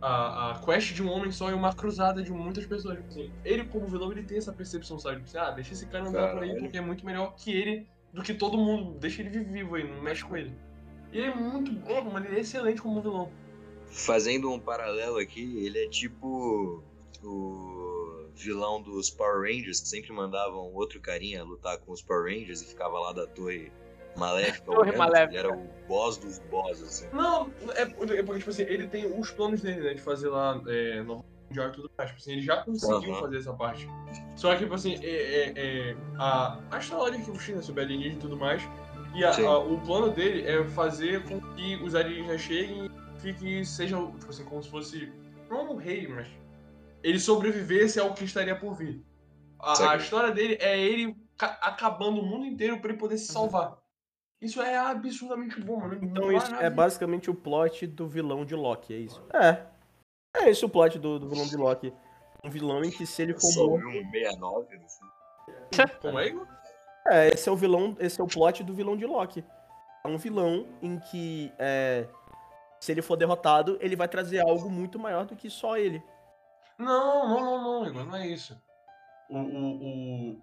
[0.00, 2.96] a, a quest de um homem só em uma cruzada de muitas pessoas.
[2.96, 5.16] Tipo Assim, ele, como vilão, ele tem essa percepção, sabe?
[5.16, 7.86] Tipo assim, ah, deixa esse cara andar por aí porque é muito melhor que ele
[8.12, 8.98] do que todo mundo.
[8.98, 10.52] Deixa ele vivo aí, não mexe com ele.
[11.12, 12.26] E ele é muito bom, mano.
[12.26, 13.30] Ele é excelente como vilão.
[13.86, 16.82] Fazendo um paralelo aqui, ele é tipo
[17.22, 17.75] o
[18.36, 22.66] vilão dos Power Rangers, que sempre mandavam outro carinha lutar com os Power Rangers e
[22.66, 23.72] ficava lá da torre
[24.16, 24.64] maléfica.
[24.72, 24.98] Torre olhando.
[24.98, 25.30] maléfica.
[25.30, 27.06] Ele era o boss dos bosses, assim.
[27.12, 27.86] Não, é, é
[28.22, 29.94] porque, tipo assim, ele tem os planos dele, né?
[29.94, 32.10] De fazer lá é, no Mundial e tudo mais.
[32.10, 33.20] Tipo assim, ele já conseguiu Aham.
[33.20, 33.88] fazer essa parte.
[34.36, 35.52] Só que, tipo assim, é, é,
[35.90, 38.62] é, a, a história que o China sobre alienígena e tudo mais.
[39.14, 43.64] E a- a- o plano dele é fazer com que os alienígenas cheguem e fique,
[43.64, 45.12] seja, tipo assim, como se fosse.
[45.48, 46.26] Não um rei, mas.
[47.06, 49.00] Ele sobrevivesse ao que estaria por vir.
[49.60, 53.32] A, a história dele é ele ca- acabando o mundo inteiro pra ele poder se
[53.32, 53.76] salvar.
[54.40, 55.98] Isso é absurdamente bom, mano.
[56.02, 59.22] Então isso é basicamente o plot do vilão de Loki, é isso?
[59.32, 59.66] É.
[60.36, 61.92] É esse o plot do, do vilão de Loki.
[62.44, 63.86] Um vilão em que se ele for Só morto.
[63.86, 65.12] um 69 no fundo.
[66.02, 66.46] Como é, Igor?
[67.08, 69.44] É, esse é o vilão, esse é o plot do vilão de Loki.
[70.04, 72.06] É um vilão em que é,
[72.80, 76.02] se ele for derrotado, ele vai trazer algo muito maior do que só ele.
[76.78, 78.56] Não, não, não, não, Igor, não é isso.
[79.30, 80.42] O, o, o,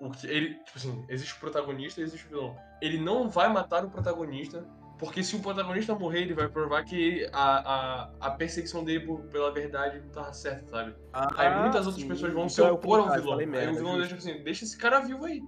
[0.00, 2.56] o, ele, tipo assim, existe o protagonista e existe o vilão.
[2.82, 4.66] Ele não vai matar o protagonista,
[4.98, 9.22] porque se o protagonista morrer, ele vai provar que a, a, a perseguição dele por-
[9.28, 10.94] pela verdade não tá certa, sabe?
[11.36, 12.08] Aí muitas outras sim.
[12.08, 13.28] pessoas vão Então se é o opor ao vilão.
[13.30, 14.14] falei Aí merda, o vilão justo.
[14.16, 15.40] deixa assim, deixa esse cara vivo aí.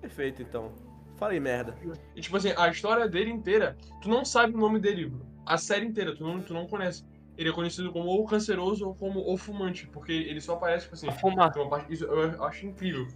[0.00, 0.72] Perfeito, então.
[1.16, 1.74] Falei merda.
[2.14, 5.10] E tipo assim, a história dele inteira, tu não sabe o nome dele,
[5.46, 7.04] a série inteira, tu não, tu não conhece.
[7.36, 10.94] Ele é conhecido como ou canceroso ou como o fumante, porque ele só aparece, tipo
[10.94, 11.52] assim, Fumar.
[11.68, 13.06] Parte, isso eu acho incrível.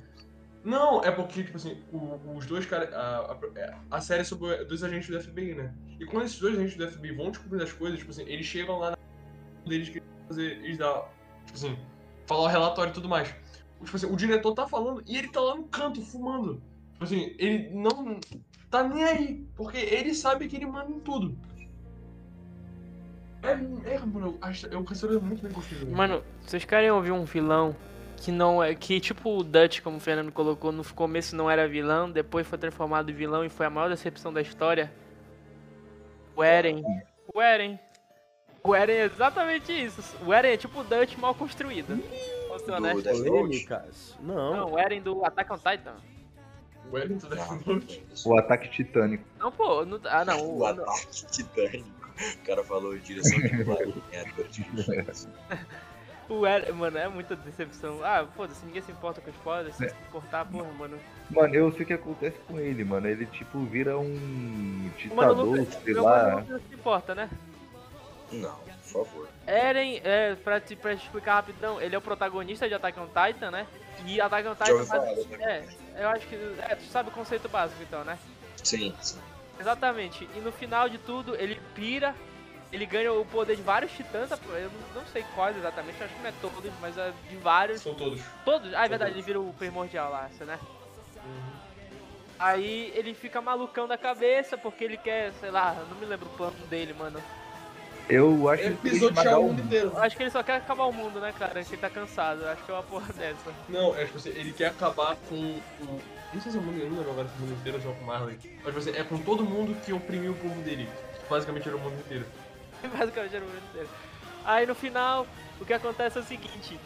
[0.62, 2.92] Não, é porque, tipo assim, o- os dois caras.
[2.92, 3.38] A,
[3.90, 5.74] a, a série é sobre dois agentes do FBI, né?
[5.98, 8.78] E quando esses dois agentes do FBI vão descobrindo as coisas, tipo assim, eles chegam
[8.78, 8.96] lá na.
[9.66, 10.58] deles que fazer.
[10.62, 11.06] Eles dão.
[11.46, 11.78] Tipo assim,
[12.26, 13.34] falar o relatório e tudo mais.
[13.82, 16.62] Tipo assim, o diretor tá falando e ele tá lá no canto, fumando.
[16.92, 18.20] Tipo assim, ele não
[18.70, 21.38] tá nem aí, porque ele sabe que ele manda em tudo.
[23.42, 25.90] É, é mano, eu acho- eu considero muito bem construído.
[25.90, 27.74] Mano, vocês querem ouvir um vilão
[28.16, 28.74] que não é.
[28.74, 32.58] Que tipo o Dutch, como o Fernando colocou, no começo não era vilão, depois foi
[32.58, 34.92] transformado em vilão e foi a maior decepção da história?
[36.36, 36.82] O Eren.
[37.34, 37.78] O Eren.
[38.62, 40.02] O Eren é exatamente isso.
[40.24, 41.98] O Eren é tipo o Dutch mal construído.
[42.48, 43.20] Vamos ser Do honestos.
[43.22, 44.18] Polêmicas?
[44.20, 44.56] Não.
[44.56, 45.94] Não, o Eren do Attack on Titan.
[46.90, 48.04] O Wellington Death Note.
[48.26, 49.24] O ataque titânico.
[49.38, 50.40] Não, pô, não, ah não.
[50.44, 51.99] O O, ataque titânico.
[52.34, 54.02] O cara falou direção de plano.
[54.12, 54.64] É ator de
[56.30, 58.04] o Eren, mano, é muita decepção.
[58.04, 60.96] Ah, foda-se, ninguém se importa com spoiler, se se importar, porra, mano.
[61.28, 63.08] Mano, eu sei o que acontece com ele, mano.
[63.08, 66.36] Ele, tipo, vira um Mano, ditador, Lucas, sei lá.
[66.36, 67.28] mano, não se importa, né?
[68.30, 69.28] Não, por favor.
[69.44, 73.08] Eren, é, pra, te, pra te explicar rapidão, ele é o protagonista de Attack on
[73.08, 73.66] Titan, né?
[74.06, 74.72] E Attack on Titan.
[74.72, 75.64] ouvi falar on é,
[75.96, 76.36] eu acho que.
[76.36, 78.16] É, tu sabe o conceito básico então, né?
[78.62, 79.18] Sim, sim.
[79.60, 80.28] Exatamente.
[80.34, 82.14] E no final de tudo, ele pira,
[82.72, 86.20] ele ganha o poder de vários titãs, eu não, não sei quais exatamente, acho que
[86.20, 87.82] não é todos, mas é de vários.
[87.82, 88.20] São todos.
[88.44, 88.72] Todos?
[88.74, 89.16] Ah, é verdade, todos.
[89.16, 90.58] ele vira o primordial lá, né?
[92.38, 96.36] Aí ele fica malucão da cabeça porque ele quer, sei lá, não me lembro o
[96.36, 97.20] plano dele, mano.
[98.08, 99.92] Eu acho É que ele pisotear o mundo inteiro.
[99.94, 101.62] Eu acho que ele só quer acabar o mundo, né, cara?
[101.62, 102.44] Que ele tá cansado.
[102.46, 103.52] Acho que é uma porra dessa.
[103.68, 106.00] Não, é tipo assim, ele quer acabar com o.
[106.32, 107.76] Não sei se é o mundo, eu não lembro agora se é o mundo inteiro
[107.78, 108.38] ou se é o com Marley.
[108.44, 110.88] Mas tipo assim, é com todo mundo que oprimiu o povo dele.
[111.28, 112.24] Basicamente era o mundo inteiro.
[112.96, 113.88] Basicamente era o mundo inteiro.
[114.44, 115.26] Aí no final,
[115.60, 116.78] o que acontece é o seguinte.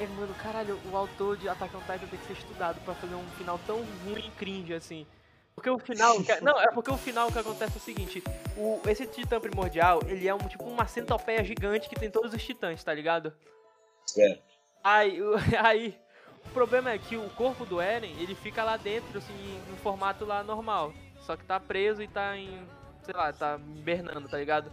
[0.00, 3.14] É, mano, caralho, o autor de Attack on Titan tem que ser estudado pra fazer
[3.14, 5.06] um final tão ruim e cringe assim.
[5.54, 6.22] Porque o final.
[6.22, 8.22] que- não, é porque o final que acontece é o seguinte:
[8.56, 12.44] o, esse titã primordial, ele é um tipo uma centopeia gigante que tem todos os
[12.44, 13.32] titãs, tá ligado?
[14.06, 14.42] Certo.
[14.84, 15.34] Aí, o-
[15.64, 15.98] aí,
[16.48, 20.24] o problema é que o corpo do Eren, ele fica lá dentro, assim, no formato
[20.24, 20.94] lá normal.
[21.20, 22.66] Só que tá preso e tá em,
[23.02, 24.72] sei lá, tá hibernando, tá ligado?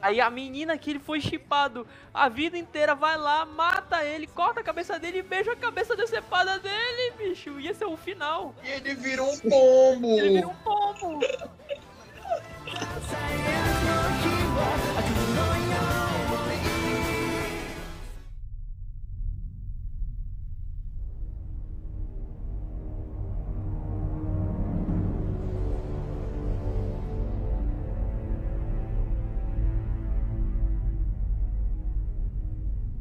[0.00, 4.60] Aí a menina que ele foi chipado a vida inteira vai lá, mata ele, corta
[4.60, 7.58] a cabeça dele e beija a cabeça decepada dele, bicho.
[7.58, 8.54] E esse é o final.
[8.62, 10.18] E ele virou um pombo!
[10.20, 11.18] Ele vira um pombo.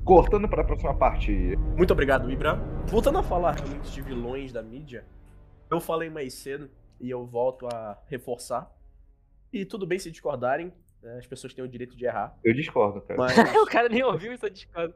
[0.07, 1.33] Cortando para a próxima parte.
[1.75, 2.55] Muito obrigado, Ibra.
[2.85, 5.03] Voltando a falar realmente de vilões da mídia,
[5.69, 8.71] eu falei mais cedo e eu volto a reforçar.
[9.51, 10.71] E tudo bem se discordarem,
[11.03, 12.37] né, as pessoas têm o direito de errar.
[12.41, 13.19] Eu discordo, cara.
[13.19, 14.93] Mas o cara nem ouviu isso, eu discordo.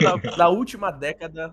[0.00, 1.52] Da- na última década,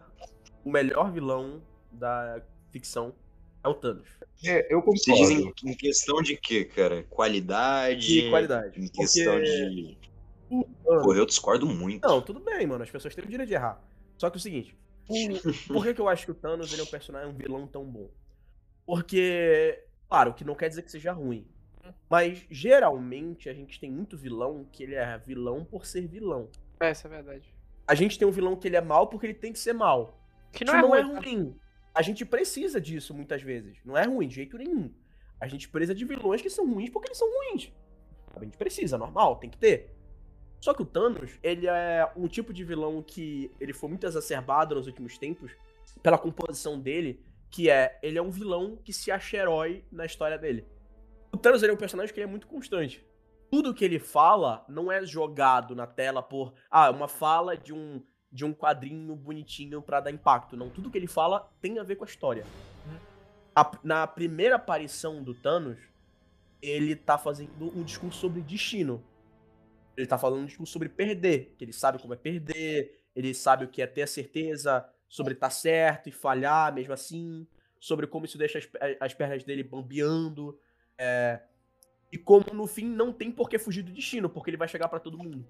[0.64, 3.16] o melhor vilão da ficção
[3.64, 4.08] é o Thanos.
[4.46, 5.70] É, eu Você diz em, concordo.
[5.72, 7.02] em questão de quê, cara?
[7.10, 8.06] Qualidade?
[8.06, 8.80] De qualidade.
[8.80, 9.98] Em questão Porque de.
[10.86, 12.07] O Thanos- Porra, eu discordo muito.
[12.07, 12.83] Não, tudo bem, mano.
[12.83, 13.81] As pessoas têm o direito de errar.
[14.17, 14.77] Só que é o seguinte:
[15.67, 17.83] por que, que eu acho que o Thanos ele é um personagem, um vilão tão
[17.86, 18.09] bom?
[18.86, 21.47] Porque, claro, que não quer dizer que seja ruim.
[22.09, 26.49] Mas geralmente a gente tem muito vilão que ele é vilão por ser vilão.
[26.79, 27.53] É, isso é verdade.
[27.88, 30.19] A gente tem um vilão que ele é mal porque ele tem que ser mal.
[30.51, 31.13] Que Isso não, não é é ruim.
[31.13, 31.21] tá?
[31.21, 31.59] ruim.
[31.93, 33.77] A gente precisa disso muitas vezes.
[33.86, 34.91] Não é ruim de jeito nenhum.
[35.39, 37.71] A gente precisa de vilões que são ruins porque eles são ruins.
[38.36, 39.95] A gente precisa, normal, tem que ter.
[40.66, 44.74] Só que o Thanos, ele é um tipo de vilão que ele foi muito exacerbado
[44.74, 45.51] nos últimos tempos
[46.01, 50.39] pela composição dele, que é, ele é um vilão que se acha herói na história
[50.39, 50.66] dele.
[51.32, 53.05] O Thanos ele é um personagem que é muito constante.
[53.51, 58.01] Tudo que ele fala não é jogado na tela por, ah, uma fala de um
[58.32, 60.57] de um quadrinho bonitinho pra dar impacto.
[60.57, 62.43] Não, tudo que ele fala tem a ver com a história.
[63.55, 65.78] A- na primeira aparição do Thanos,
[66.59, 69.03] ele tá fazendo um discurso sobre destino.
[69.98, 73.68] Ele tá falando discurso sobre perder, que ele sabe como é perder, ele sabe o
[73.68, 77.48] que é ter a certeza sobre estar certo e falhar mesmo assim,
[77.80, 78.68] sobre como isso deixa as,
[79.00, 80.60] as pernas dele bambeando,
[80.98, 81.39] é,
[82.12, 84.88] e como no fim não tem por que fugir do destino, porque ele vai chegar
[84.88, 85.46] pra todo mundo.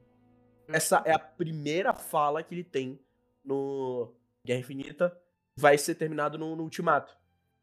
[0.68, 3.00] Essa é a primeira fala que ele tem
[3.44, 5.18] no Guerra Infinita,
[5.56, 7.16] vai ser terminado no, no Ultimato.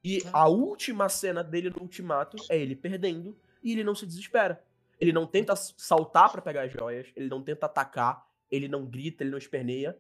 [0.05, 4.63] E a última cena dele no Ultimato é ele perdendo e ele não se desespera.
[5.03, 9.25] Ele não tenta saltar pra pegar as joias, ele não tenta atacar, ele não grita,
[9.25, 9.99] ele não esperneia.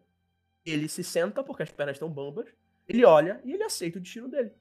[0.64, 2.46] Ele se senta porque as pernas estão bambas,
[2.88, 4.52] ele olha e ele aceita o destino dele.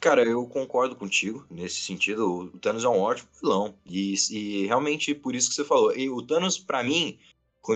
[0.00, 2.52] Cara, eu concordo contigo nesse sentido.
[2.54, 3.74] O Thanos é um ótimo vilão.
[3.84, 5.92] E, e realmente por isso que você falou.
[5.92, 7.18] E o Thanos, pra mim,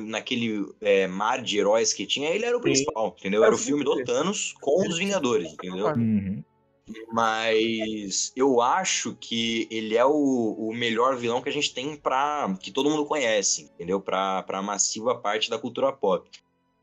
[0.05, 2.63] naquele é, mar de heróis que tinha, ele era o Sim.
[2.63, 3.43] principal, entendeu?
[3.43, 4.05] É Era o filme do.
[4.05, 5.87] Thanos com os Vingadores, entendeu?
[5.89, 6.45] Uhum.
[7.13, 12.57] Mas eu acho que ele é o, o melhor vilão que a gente tem pra.
[12.61, 14.01] que todo mundo conhece, entendeu?
[14.01, 16.29] Pra, pra massiva parte da cultura pop.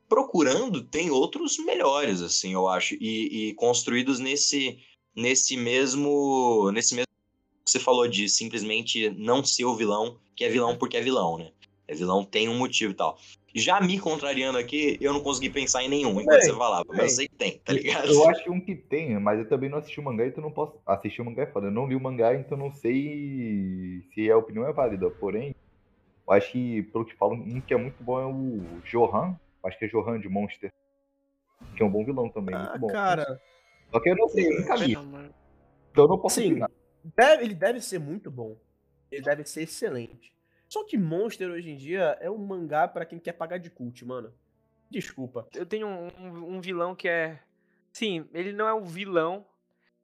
[0.07, 2.95] Procurando, tem outros melhores, assim, eu acho.
[2.95, 4.79] E, e construídos nesse,
[5.15, 6.71] nesse mesmo.
[6.71, 7.09] nesse mesmo
[7.65, 11.37] que você falou de simplesmente não ser o vilão, que é vilão porque é vilão,
[11.37, 11.51] né?
[11.87, 13.19] É vilão, tem um motivo e tal.
[13.59, 17.09] Já me contrariando aqui, eu não consegui pensar em nenhum enquanto você falava, mas eu
[17.09, 18.07] sei que tem, tá ligado?
[18.11, 20.79] Eu acho um que tem, mas eu também não assisti o mangá, então não posso.
[20.85, 21.67] Assistir o mangá é foda.
[21.67, 25.09] Eu não li o mangá, então não sei se a opinião é válida.
[25.11, 25.53] Porém,
[26.27, 29.35] eu acho que, pelo que falam, um que é muito bom é o Johan.
[29.63, 30.71] Acho que é Johan de Monster.
[31.75, 32.87] Que é um bom vilão também, Ah, muito bom.
[32.87, 33.39] cara,
[33.91, 34.91] Só que eu não sei, eu nunca vi.
[34.93, 36.59] Então eu não posso Sim.
[37.15, 38.57] deve- ele deve ser muito bom.
[39.11, 40.31] Ele deve ser excelente.
[40.69, 44.05] Só que Monster hoje em dia é um mangá pra quem quer pagar de cult,
[44.05, 44.31] mano.
[44.89, 45.47] Desculpa.
[45.53, 47.39] Eu tenho um, um- um vilão que é.
[47.91, 49.45] Sim, ele não é um vilão.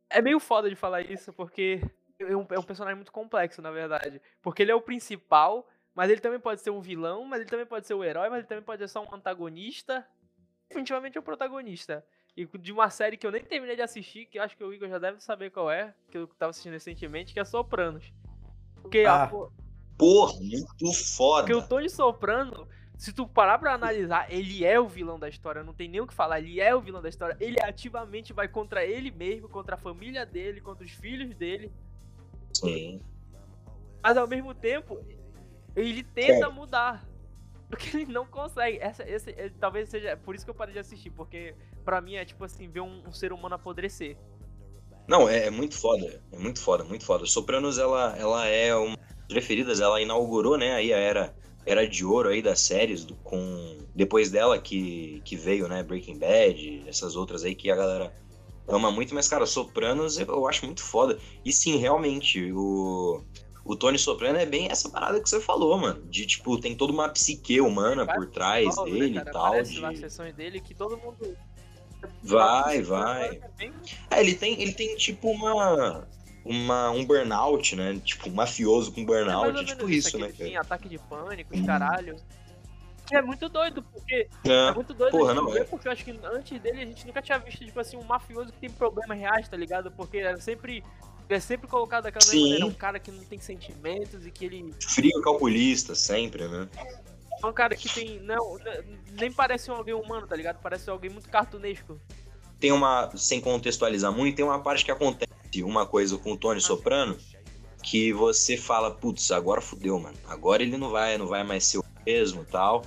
[0.10, 1.82] É meio foda de falar isso, porque
[2.20, 4.20] é um, é um personagem muito complexo, na verdade.
[4.42, 7.66] Porque ele é o principal, mas ele também pode ser um vilão, mas ele também
[7.66, 10.06] pode ser o herói, mas ele também pode ser só um antagonista.
[10.68, 12.04] Definitivamente é o protagonista.
[12.36, 14.74] E de uma série que eu nem terminei de assistir, que eu acho que o
[14.74, 18.12] Igor já deve saber qual é, que eu tava assistindo recentemente, que é Sopranos.
[18.82, 19.28] Porque, a Ah.
[19.28, 19.52] po-
[19.98, 21.44] Porra, muito foda.
[21.48, 22.68] porque o Tony Soprano,
[22.98, 26.08] se tu parar pra analisar, ele é o vilão da história, não tem nem o
[26.08, 27.36] que falar, ele é o vilão da história.
[27.40, 31.72] Ele ativamente vai contra ele mesmo, contra a família dele, contra os filhos dele.
[32.54, 33.02] Sim.
[34.04, 35.04] Mas ao mesmo tempo,
[35.76, 37.06] ele tenta mudar.
[37.68, 38.78] Porque ele não consegue.
[38.80, 42.16] Essa, esse, ele- talvez seja por isso que eu parei de assistir, porque pra mim
[42.16, 44.16] é tipo assim, ver um, um ser humano apodrecer.
[45.08, 46.22] Não, é, é muito foda.
[46.32, 47.26] É muito foda, muito foda.
[47.26, 48.96] Sopranos, ela, ela é uma
[49.28, 49.80] preferidas.
[49.80, 54.30] Ela inaugurou, né, aí a era, era de ouro aí das séries, do, com depois
[54.30, 58.14] dela que, que veio, né, Breaking Bad, essas outras aí que a galera
[58.68, 59.14] ama muito.
[59.16, 61.18] Mas, cara, Sopranos eu, acho muito foda.
[61.44, 63.24] E sim, realmente, o,
[63.64, 66.04] o Tony Soprano é bem essa parada que você falou, mano.
[66.06, 69.30] De, tipo, tem toda uma psique humana por trás Paulo, né, dele cara?
[69.30, 69.64] e tal.
[69.64, 71.38] De- lá as sessões dele que todo mundo.
[72.22, 73.40] Vai, vai.
[73.60, 73.72] É
[74.12, 76.08] É, ele tem, ele tem tipo uma,
[76.46, 78.00] uma um burnout, né?
[78.04, 80.38] Tipo, um mafioso com É burnout, ou é tipo isso, que né, cara?
[80.38, 81.66] Tem ataque de pânico, Hum.
[81.66, 82.16] caralho.
[83.12, 85.64] É muito doido, porque é É, muito doido porra, não ver, é.
[85.66, 88.52] porque eu acho que antes dele a gente nunca tinha visto, tipo assim, um mafioso
[88.52, 89.92] que tem problemas reais, tá ligado?
[89.92, 90.84] Porque é sempre.
[91.28, 92.40] É sempre colocado daquela Sim.
[92.44, 94.72] maneira, um cara que não tem sentimentos e que ele.
[94.80, 96.68] frio calculista, sempre, né?
[97.44, 98.20] É um cara que tem.
[98.22, 98.60] Não,
[99.20, 100.60] nem parece um alguém humano, tá ligado?
[100.62, 102.00] Parece alguém muito cartunesco.
[102.60, 103.10] Tem uma.
[103.18, 105.32] Sem contextualizar muito, tem uma parte que acontece
[105.64, 107.18] uma coisa com o Tony Soprano
[107.84, 110.18] que você fala, putz, agora fudeu, mano.
[110.28, 112.84] Agora ele não vai, não vai mais ser o mesmo e tal.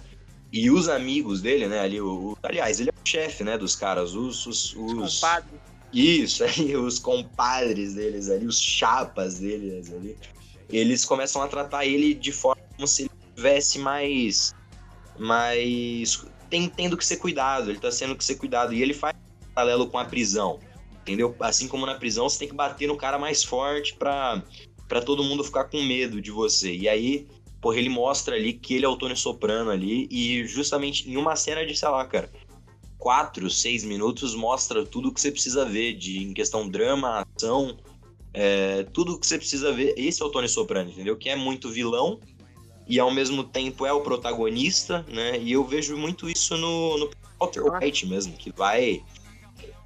[0.53, 3.77] E os amigos dele, né, ali, o, o- aliás, ele é o chefe, né, dos
[3.77, 5.61] caras, os, os, os- Compadre.
[5.93, 10.17] Isso, aí os compadres deles ali, os chapas deles ali,
[10.69, 14.53] eles começam a tratar ele de forma como se ele tivesse mais.
[15.19, 16.25] mais.
[16.51, 18.73] Tem, tendo que ser cuidado, ele tá sendo que ser cuidado.
[18.75, 20.59] E ele faz um paralelo com a prisão,
[21.09, 21.35] entendeu?
[21.41, 24.43] Assim como na prisão, você tem que bater no cara mais forte pra,
[24.87, 26.75] pra todo mundo ficar com medo de você.
[26.75, 27.27] E aí,
[27.61, 31.35] porra, ele mostra ali que ele é o Tony Soprano ali, e justamente em uma
[31.35, 32.31] cena de, sei lá, cara
[32.99, 37.79] quatro, seis minutos mostra tudo que você precisa ver de em questão drama, ação,
[38.35, 39.95] é, tudo que você precisa ver.
[39.97, 41.17] Esse é o Tony Soprano, entendeu?
[41.17, 42.21] Que é muito vilão
[42.87, 45.39] e ao mesmo tempo é o protagonista, né?
[45.39, 49.03] E eu vejo muito isso no, no Walter White mesmo, que vai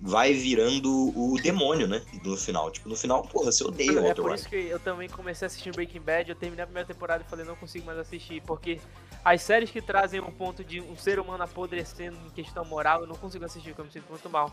[0.04, 2.02] vai virando o demônio, né?
[2.24, 4.40] No final, tipo, no final, porra, você odeia o É por White.
[4.40, 7.30] isso que eu também comecei a assistir Breaking Bad, eu terminei a primeira temporada e
[7.30, 8.80] falei, não consigo mais assistir, porque
[9.24, 13.06] as séries que trazem um ponto de um ser humano apodrecendo em questão moral, eu
[13.06, 14.50] não consigo assistir, porque eu me sinto muito mal.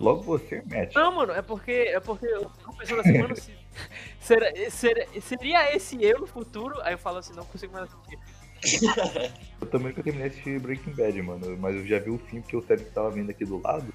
[0.00, 0.94] Logo você, Matt.
[0.94, 3.52] Não, mano, é porque, é porque eu fico pensando assim, mano, se,
[4.18, 6.80] será- será- seria esse eu no futuro?
[6.82, 8.18] Aí eu falo assim, não consigo mais assistir.
[9.60, 11.56] Eu também nunca terminei de assistir Breaking Bad, mano.
[11.58, 13.92] Mas eu já vi o fim porque o que tava vindo aqui do lado.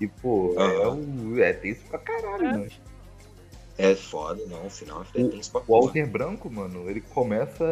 [0.00, 0.96] E, pô, é, Aham.
[0.96, 2.52] o, é tenso pra caralho, É.
[2.52, 2.68] mano.
[3.76, 5.80] É foda, não, o final é tenso pra O.
[5.82, 7.64] Walter Branco, mano, ele começa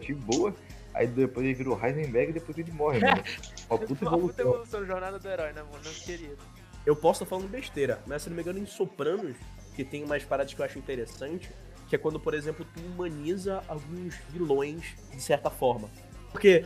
[0.00, 0.54] de boa,
[0.94, 3.24] aí depois ele vira o Heisenberg e depois ele morre, mano.
[3.68, 4.46] Uma puta Uma puta evolução.
[4.46, 5.82] evolução, jornada do herói, né, mano?
[5.84, 6.36] Não queria.
[6.86, 9.36] Eu posso estar falando besteira, mas se não me engano, em Sopranos,
[9.74, 11.50] que tem umas paradas que eu acho interessante,
[11.88, 15.90] que é quando, por exemplo, tu humaniza alguns vilões de certa forma.
[16.30, 16.64] Porque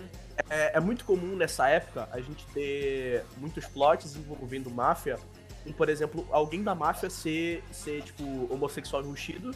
[0.48, 5.18] é, é muito comum nessa época a gente ter muitos plots envolvendo máfia,
[5.62, 8.22] como, por exemplo, alguém da máfia ser, ser tipo,
[8.52, 9.54] homossexual enrustido,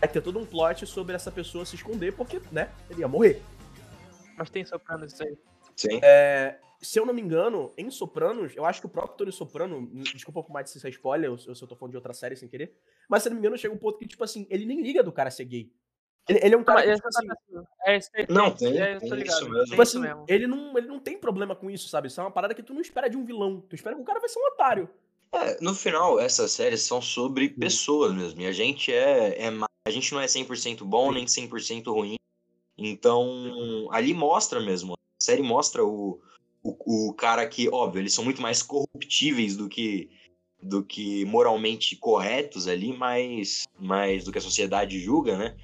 [0.00, 3.42] aí ter todo um plot sobre essa pessoa se esconder, porque, né, ele ia morrer.
[4.36, 5.36] Mas tem soprano isso aí.
[5.76, 6.00] Sim.
[6.80, 10.42] se eu não me engano, em Sopranos, eu acho que o próprio Tony Soprano, desculpa
[10.42, 12.48] por mais se isso é spoiler, ou se eu tô falando de outra série sem
[12.48, 12.76] querer,
[13.08, 15.02] mas se eu não me engano, chega um ponto que, tipo assim, ele nem liga
[15.02, 15.72] do cara ser gay.
[16.28, 17.26] Ele, ele é um cara que, é, tipo assim,
[17.86, 19.64] é, isso aí, Não, tem- é, tem ligado, isso mesmo.
[19.66, 20.24] tipo assim, mesmo.
[20.26, 22.08] ele não, ele não tem problema com isso, sabe?
[22.08, 23.60] Isso é uma parada que tu não espera de um vilão.
[23.68, 24.88] Tu espera que o cara vai ser um otário.
[25.32, 28.40] É, no final, essas séries são sobre pessoas mesmo.
[28.40, 29.50] E a gente é, é
[29.86, 32.16] a gente não é 100% bom nem 100% ruim.
[32.78, 34.94] Então, ali mostra mesmo.
[34.94, 36.20] A série mostra o,
[36.62, 40.10] o, o cara que, óbvio, eles são muito mais corruptíveis do que
[40.62, 45.54] do que moralmente corretos ali, mas, mas do que a sociedade julga, né?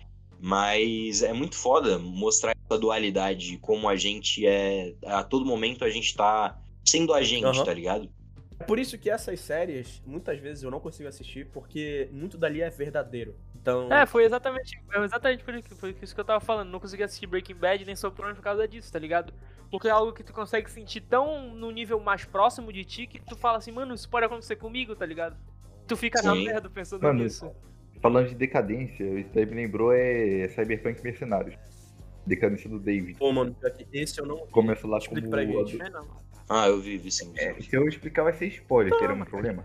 [0.40, 4.94] Mas é muito foda mostrar essa dualidade, como a gente é.
[5.04, 7.64] A todo momento a gente tá sendo a gente, Aham.
[7.64, 8.10] tá ligado?
[8.58, 12.60] É por isso que essas séries, muitas vezes eu não consigo assistir, porque muito dali
[12.60, 13.34] é verdadeiro.
[13.54, 16.70] Então, É, foi exatamente, é exatamente por, isso- por isso que eu tava falando.
[16.70, 19.32] Não consegui assistir Breaking Bad nem Sopranos por causa disso, tá ligado?
[19.70, 23.20] Porque é algo que tu consegue sentir tão no nível mais próximo de ti que
[23.20, 25.36] tu fala assim, mano, isso pode acontecer comigo, tá ligado?
[25.86, 26.44] Tu fica na Sim.
[26.46, 27.50] merda pensando Mano, nisso.
[28.00, 31.54] Falando de decadência, isso daí me lembrou é Cyberpunk Mercenários.
[32.26, 33.18] Decadência do David.
[33.18, 33.54] pô, mano,
[33.92, 34.38] esse eu não.
[34.48, 35.78] Começa lá Explica como pra gente.
[35.78, 36.06] Não é.
[36.48, 37.32] Ah, eu vi, vi sim.
[37.36, 39.64] É, se eu explicar vai ser spoiler, que era um problema.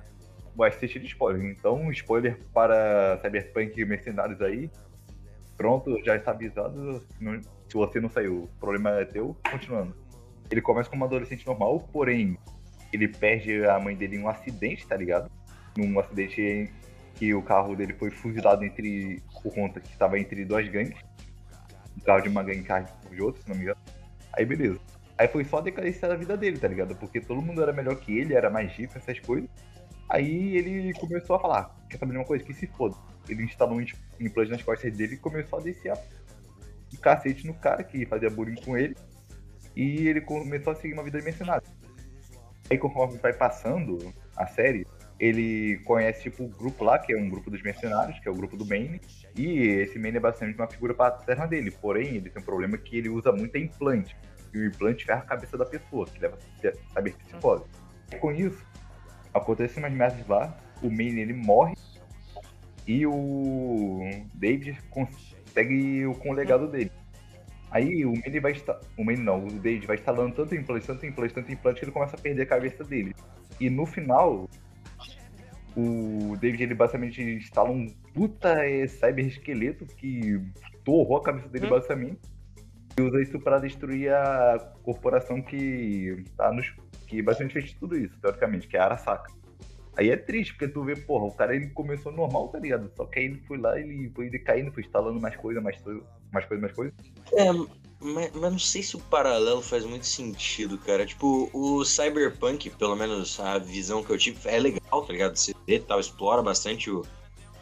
[0.55, 1.43] Vai ser cheio de spoiler.
[1.51, 4.69] Então, spoiler para Cyberpunk Mercenários aí.
[5.57, 6.99] Pronto, já está avisado.
[7.17, 9.35] Se não- Se você não saiu, o problema é teu.
[9.49, 9.95] Continuando.
[10.51, 12.37] Ele começa como um adolescente normal, porém,
[12.93, 15.29] ele perde a mãe dele em um acidente, tá ligado?
[15.75, 16.69] Num acidente em
[17.15, 19.21] que o carro dele foi fuzilado entre.
[19.41, 20.97] por conta que estava entre duas gangues.
[21.97, 23.79] Um carro de uma gangue e carro de outra, se não me engano.
[24.33, 24.79] Aí beleza.
[25.17, 26.93] Aí foi só a decadência da vida dele, tá ligado?
[26.95, 29.49] Porque todo mundo era melhor que ele, era mais rico, essas coisas.
[30.09, 32.43] Aí ele começou a falar, quer saber de uma coisa?
[32.43, 32.95] Que se foda.
[33.27, 33.85] Ele instalou um
[34.19, 35.97] implante nas costas dele e começou a descer a...
[36.93, 38.95] um cacete no cara que fazia bullying com ele.
[39.75, 41.65] E ele começou a seguir uma vida de mercenário.
[42.69, 44.85] Aí conforme vai passando a série,
[45.19, 48.35] ele conhece tipo o grupo lá, que é um grupo dos mercenários, que é o
[48.35, 48.99] grupo do Bane.
[49.35, 51.71] E esse Bane é basicamente uma figura paterna dele.
[51.71, 54.15] Porém, ele tem um problema que ele usa muito implante.
[54.53, 57.65] E o implante ferra a cabeça da pessoa, que leva a saber psicose.
[58.11, 58.65] E com isso,
[59.33, 61.75] acontecem umas merdas lá, o Maine ele morre
[62.87, 64.01] e o
[64.33, 66.91] David consegue o com o legado dele.
[67.71, 68.79] Aí o Maine vai estar.
[68.97, 71.91] O Maine não, o David vai instalando tanto implante, tanto implante, tanto implante que ele
[71.91, 73.13] começa a perder a cabeça dele.
[73.59, 74.49] E no final,
[75.75, 80.41] o David ele basicamente instala um puta é, cyber esqueleto que
[80.83, 81.69] torrou a cabeça dele Hum.
[81.69, 82.19] basicamente.
[82.97, 86.73] E usa isso pra destruir a corporação que tá nos.
[87.07, 89.29] que basicamente fez tudo isso, teoricamente, que é a Arasaka.
[89.97, 92.91] Aí é triste, porque tu vê, porra, o cara ele começou normal, tá ligado?
[92.95, 96.01] Só que aí ele foi lá, ele foi decaindo, foi instalando mais coisa, mais, coisa,
[96.31, 96.93] mais coisa, mais coisa.
[97.33, 97.45] É,
[97.99, 101.05] mas, mas não sei se o paralelo faz muito sentido, cara.
[101.05, 105.35] Tipo, o Cyberpunk, pelo menos a visão que eu tive, é legal, tá ligado?
[105.35, 107.05] Você vê, tal, explora bastante o,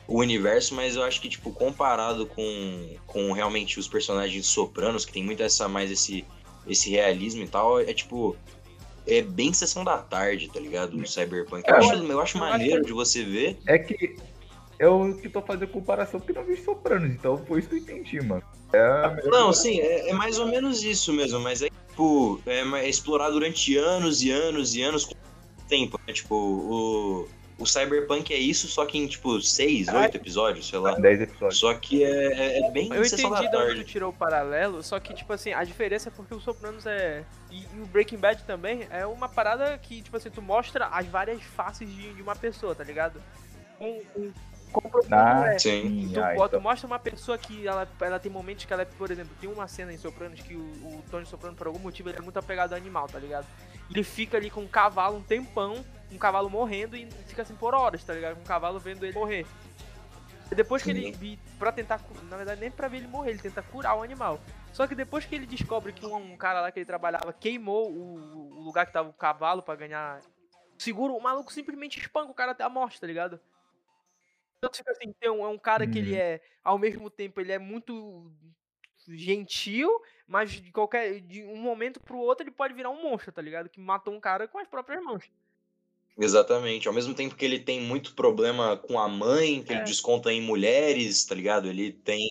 [0.08, 5.14] o universo, mas eu acho que, tipo, comparado com, com realmente os personagens sopranos, que
[5.14, 6.26] tem muito essa mais esse,
[6.68, 8.36] esse realismo e tal, é tipo.
[9.06, 10.98] É bem sessão da tarde, tá ligado?
[10.98, 11.68] O Cyberpunk.
[11.68, 13.58] Eu É, acho, eu acho maneiro de você ver.
[13.68, 14.16] É que
[14.80, 18.22] eu que tô fazendo comparação porque não vi sopranos, então foi isso que eu entendi,
[18.22, 18.44] mano.
[18.74, 22.90] É Não, sim, é, é mais ou menos isso mesmo, mas é tipo, é, é
[22.90, 25.14] explorar durante anos e anos e anos com
[25.70, 26.14] tempo, né?
[26.14, 30.04] Tipo, o, o Cyberpunk é isso, só que em tipo seis, Ai.
[30.04, 30.96] oito episódios, sei lá.
[30.96, 31.60] 10 episódios.
[31.60, 35.00] Só que é, é- é bem Eu entendi de onde tu tirou o paralelo, só
[35.00, 37.24] que, tipo assim, a diferença é porque o Sopranos é.
[37.52, 41.06] E, e o Breaking Bad também é uma parada que, tipo assim, tu mostra as
[41.06, 43.22] várias faces de, de uma pessoa, tá ligado?
[43.78, 44.53] Com, com, com profundo
[45.12, 45.60] Ah, é.
[45.60, 46.12] Sim.
[46.14, 46.62] Tu, ah, então.
[46.62, 49.68] mostra uma pessoa que ela, ela tem momentos que ela é, por exemplo, tem uma
[49.68, 52.74] cena em Sopranos que o, o Tony Soprano, por algum motivo, ele é muito apegado
[52.74, 53.46] ao animal, tá ligado?
[53.90, 57.74] Ele fica ali com um cavalo um tempão, um cavalo morrendo e fica assim por
[57.74, 58.36] horas, tá ligado?
[58.36, 59.46] Com um cavalo vendo ele morrer.
[60.52, 62.00] E depois que ele, e pra tentar,
[62.30, 64.40] na verdade nem pra ver ele morrer, ele tenta curar o animal.
[64.72, 67.92] Só que depois que ele descobre que um, um cara lá que ele trabalhava queimou
[67.92, 70.20] o, o lugar que tava o cavalo pra ganhar
[70.78, 73.40] seguro, o maluco simplesmente espanca o cara até a morte, tá ligado?
[74.64, 76.18] Então, tipo assim, tem um, é um cara que ele Uhum.
[76.18, 78.32] é, ao mesmo tempo, ele é muito
[79.10, 83.42] gentil, mas de qualquer, de um momento pro outro ele pode virar um monstro, tá
[83.42, 83.68] ligado?
[83.68, 85.26] Que matou um cara com as próprias mãos.
[86.18, 86.88] Exatamente.
[86.88, 89.76] Ao mesmo tempo que ele tem muito problema com a mãe, que É.
[89.76, 91.68] ele desconta em mulheres, tá ligado?
[91.68, 92.30] Ele tem.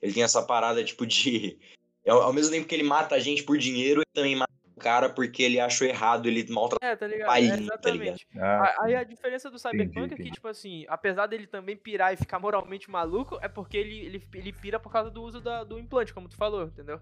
[0.00, 1.58] Ele tem essa parada, tipo, de.
[2.06, 5.42] Ao, mesmo tempo que ele mata a gente por dinheiro, ele também mata cara porque
[5.42, 6.90] ele achou errado ele maltratar.
[6.90, 7.26] É, tá ligado?
[7.26, 8.18] Pai, É, tá ligado?
[8.38, 10.30] Ah, Aí a diferença do Cyberpunk é que, entendi.
[10.30, 14.52] tipo assim, apesar dele também pirar e ficar moralmente maluco, é porque ele, ele, ele
[14.52, 17.00] pira por causa do uso da- do implante, como tu falou, entendeu?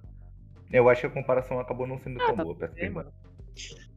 [0.73, 2.93] eu acho que a comparação acabou não sendo tão tá boa, É, perdão.
[2.95, 3.13] mano.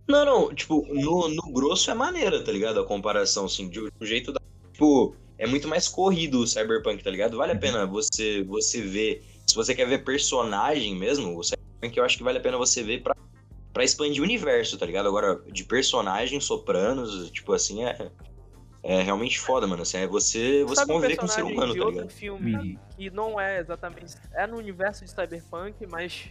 [0.07, 2.79] Não, não, tipo, no, no grosso é maneira, tá ligado?
[2.79, 4.39] A comparação, assim, de um jeito da.
[4.73, 7.37] Tipo, é muito mais corrido o Cyberpunk, tá ligado?
[7.37, 9.23] Vale a pena você, você ver.
[9.47, 12.81] Se você quer ver personagem mesmo, o Cyberpunk eu acho que vale a pena você
[12.83, 13.15] ver pra,
[13.79, 15.07] pra expandir o universo, tá ligado?
[15.07, 18.11] Agora, de personagem, sopranos, tipo assim, é.
[18.83, 19.83] É realmente foda, mano.
[19.83, 22.11] Assim, é você, você Sabe um conviver com o ser humano, de tá outro ligado?
[22.11, 22.79] filme Uhum.
[22.95, 24.15] que não é exatamente.
[24.33, 26.29] É no universo de Cyberpunk, mas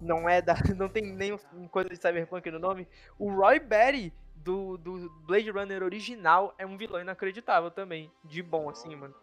[0.00, 0.54] não é da.
[0.78, 1.38] Não tem nenhum
[1.70, 2.88] coisa de Cyberpunk no nome.
[3.18, 8.10] O Roy Batty do, do Blade Runner original é um vilão inacreditável também.
[8.24, 9.14] De bom, assim, mano.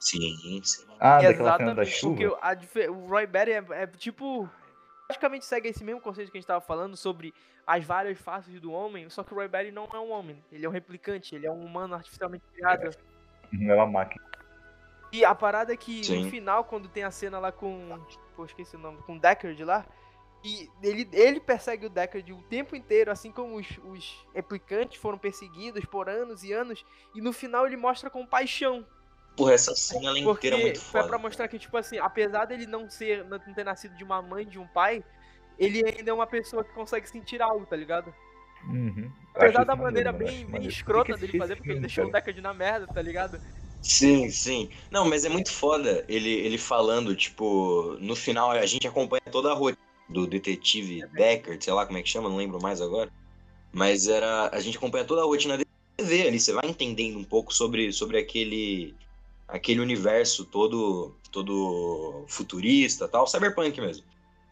[0.00, 0.84] Sim, sim.
[0.98, 2.16] Ah, daquela cena da Exatamente, chuva?
[2.16, 4.48] porque a o Roy Batty é, é tipo.
[5.06, 7.32] Praticamente segue esse mesmo conceito que a gente tava falando sobre
[7.66, 10.66] as várias faces do homem, só que o Roy Batty não é um homem, ele
[10.66, 12.96] é um replicante, ele é um humano artificialmente criado.
[13.52, 14.24] Uhum, É uma máquina.
[15.12, 16.24] E a parada é que Sim.
[16.24, 17.98] no final, quando tem a cena lá com.
[18.34, 19.86] Pô, esqueci o nome, com o Deckard lá.
[20.44, 25.18] E ele, ele persegue o Deckard o tempo inteiro, assim como os, os replicantes foram
[25.18, 26.84] perseguidos por anos e anos.
[27.14, 28.86] E no final ele mostra com paixão.
[29.36, 31.08] Porra, essa cena ela Porque inteira é muito foi foda.
[31.08, 34.46] pra mostrar que, tipo assim, apesar dele não ser, não ter nascido de uma mãe,
[34.46, 35.04] de um pai,
[35.58, 38.12] ele ainda é uma pessoa que consegue sentir algo, tá ligado?
[38.64, 39.10] Uhum.
[39.34, 42.10] Apesar da maneira maneiro, bem, bem escrota que dele fazer, porque ele deixou o.
[42.10, 43.40] Deckard na merda, tá ligado?
[43.82, 44.70] Sim, sim.
[44.90, 49.50] Não, mas é muito foda ele, ele falando, tipo, no final a gente acompanha toda
[49.50, 49.78] a rotina
[50.08, 53.10] do detetive Deckard, sei lá como é que chama, não lembro mais agora.
[53.72, 54.48] Mas era.
[54.52, 55.68] A gente acompanha toda a rotina dele.
[55.98, 58.94] Você vê ali, você vai entendendo um pouco sobre, sobre aquele.
[59.48, 61.14] Aquele universo todo.
[61.30, 64.04] todo futurista tal, cyberpunk mesmo.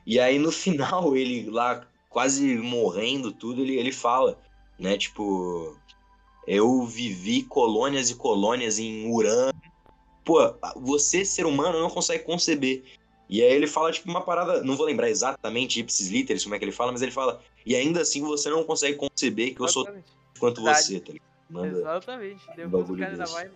[0.06, 4.38] E aí no final, ele lá quase morrendo tudo, ele, ele fala,
[4.78, 5.76] né, tipo.
[6.46, 9.58] Eu vivi colônias e colônias em Urano.
[10.22, 12.84] Pô, você, ser humano, não consegue conceber.
[13.28, 14.62] E aí ele fala, tipo, uma parada.
[14.62, 17.40] Não vou lembrar exatamente ipsis literis como é que ele fala, mas ele fala.
[17.64, 19.88] E ainda assim você não consegue conceber que eu sou
[20.38, 21.34] quanto você, tá ligado?
[21.48, 21.78] Manda.
[21.78, 22.44] Exatamente.
[22.60, 23.32] O bagulho cara desse.
[23.32, 23.50] vai,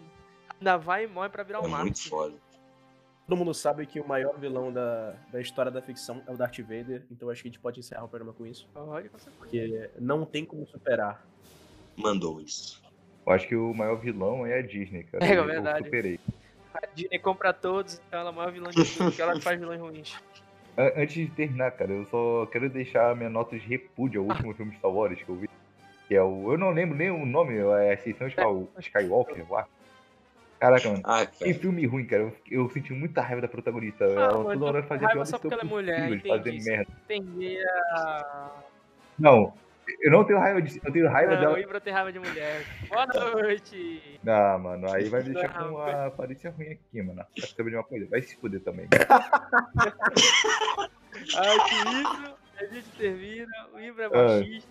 [0.60, 2.34] ainda vai e morre pra virar É um muito foda.
[3.26, 6.58] Todo mundo sabe que o maior vilão da, da história da ficção é o Darth
[6.60, 9.36] Vader, então acho que a gente pode encerrar o programa com isso, Pode, com certeza.
[9.38, 11.26] porque não tem como superar.
[11.94, 12.82] Mandou isso.
[13.26, 15.22] Eu acho que o maior vilão é a Disney, cara.
[15.26, 15.80] É, Eu- verdade.
[15.80, 16.18] Eu superei.
[16.72, 19.40] A Disney compra todos, então ela é a maior vilã de tudo, porque ela que
[19.42, 20.16] faz vilões ruins.
[20.78, 24.28] An- Antes de terminar, cara, eu só quero deixar a minha nota de repúdio ao
[24.28, 25.50] último filme de Star Wars que eu vi.
[26.06, 26.52] Que é o.
[26.52, 28.40] Eu não lembro nem o nome, é Ascensão Sky-
[28.78, 29.68] Skywalker, eu acho.
[30.58, 31.02] Caraca, mano.
[31.04, 32.22] Ah, Que filme ruim, cara.
[32.22, 34.04] Eu, eu senti muita raiva da protagonista.
[34.04, 36.64] Ah, ela toda hora fazia raiva pior só porque ela é mulher, entendi.
[36.64, 36.92] merda.
[37.08, 38.50] Entender a.
[39.18, 39.52] Não,
[40.00, 40.80] eu não tenho raiva disso.
[40.84, 41.54] Eu tenho raiva Não, dela.
[41.54, 42.64] o Ibra tem raiva de mulher.
[42.88, 44.18] Boa noite!
[44.22, 47.24] Não, mano, aí vai me deixar Não, com a aparência ruim aqui, mano.
[47.56, 48.06] Saber de uma coisa?
[48.08, 48.88] Vai se fuder também.
[51.36, 52.36] Ai, que isso!
[52.60, 54.38] A gente termina, o Ibra é Ai.
[54.40, 54.68] machista.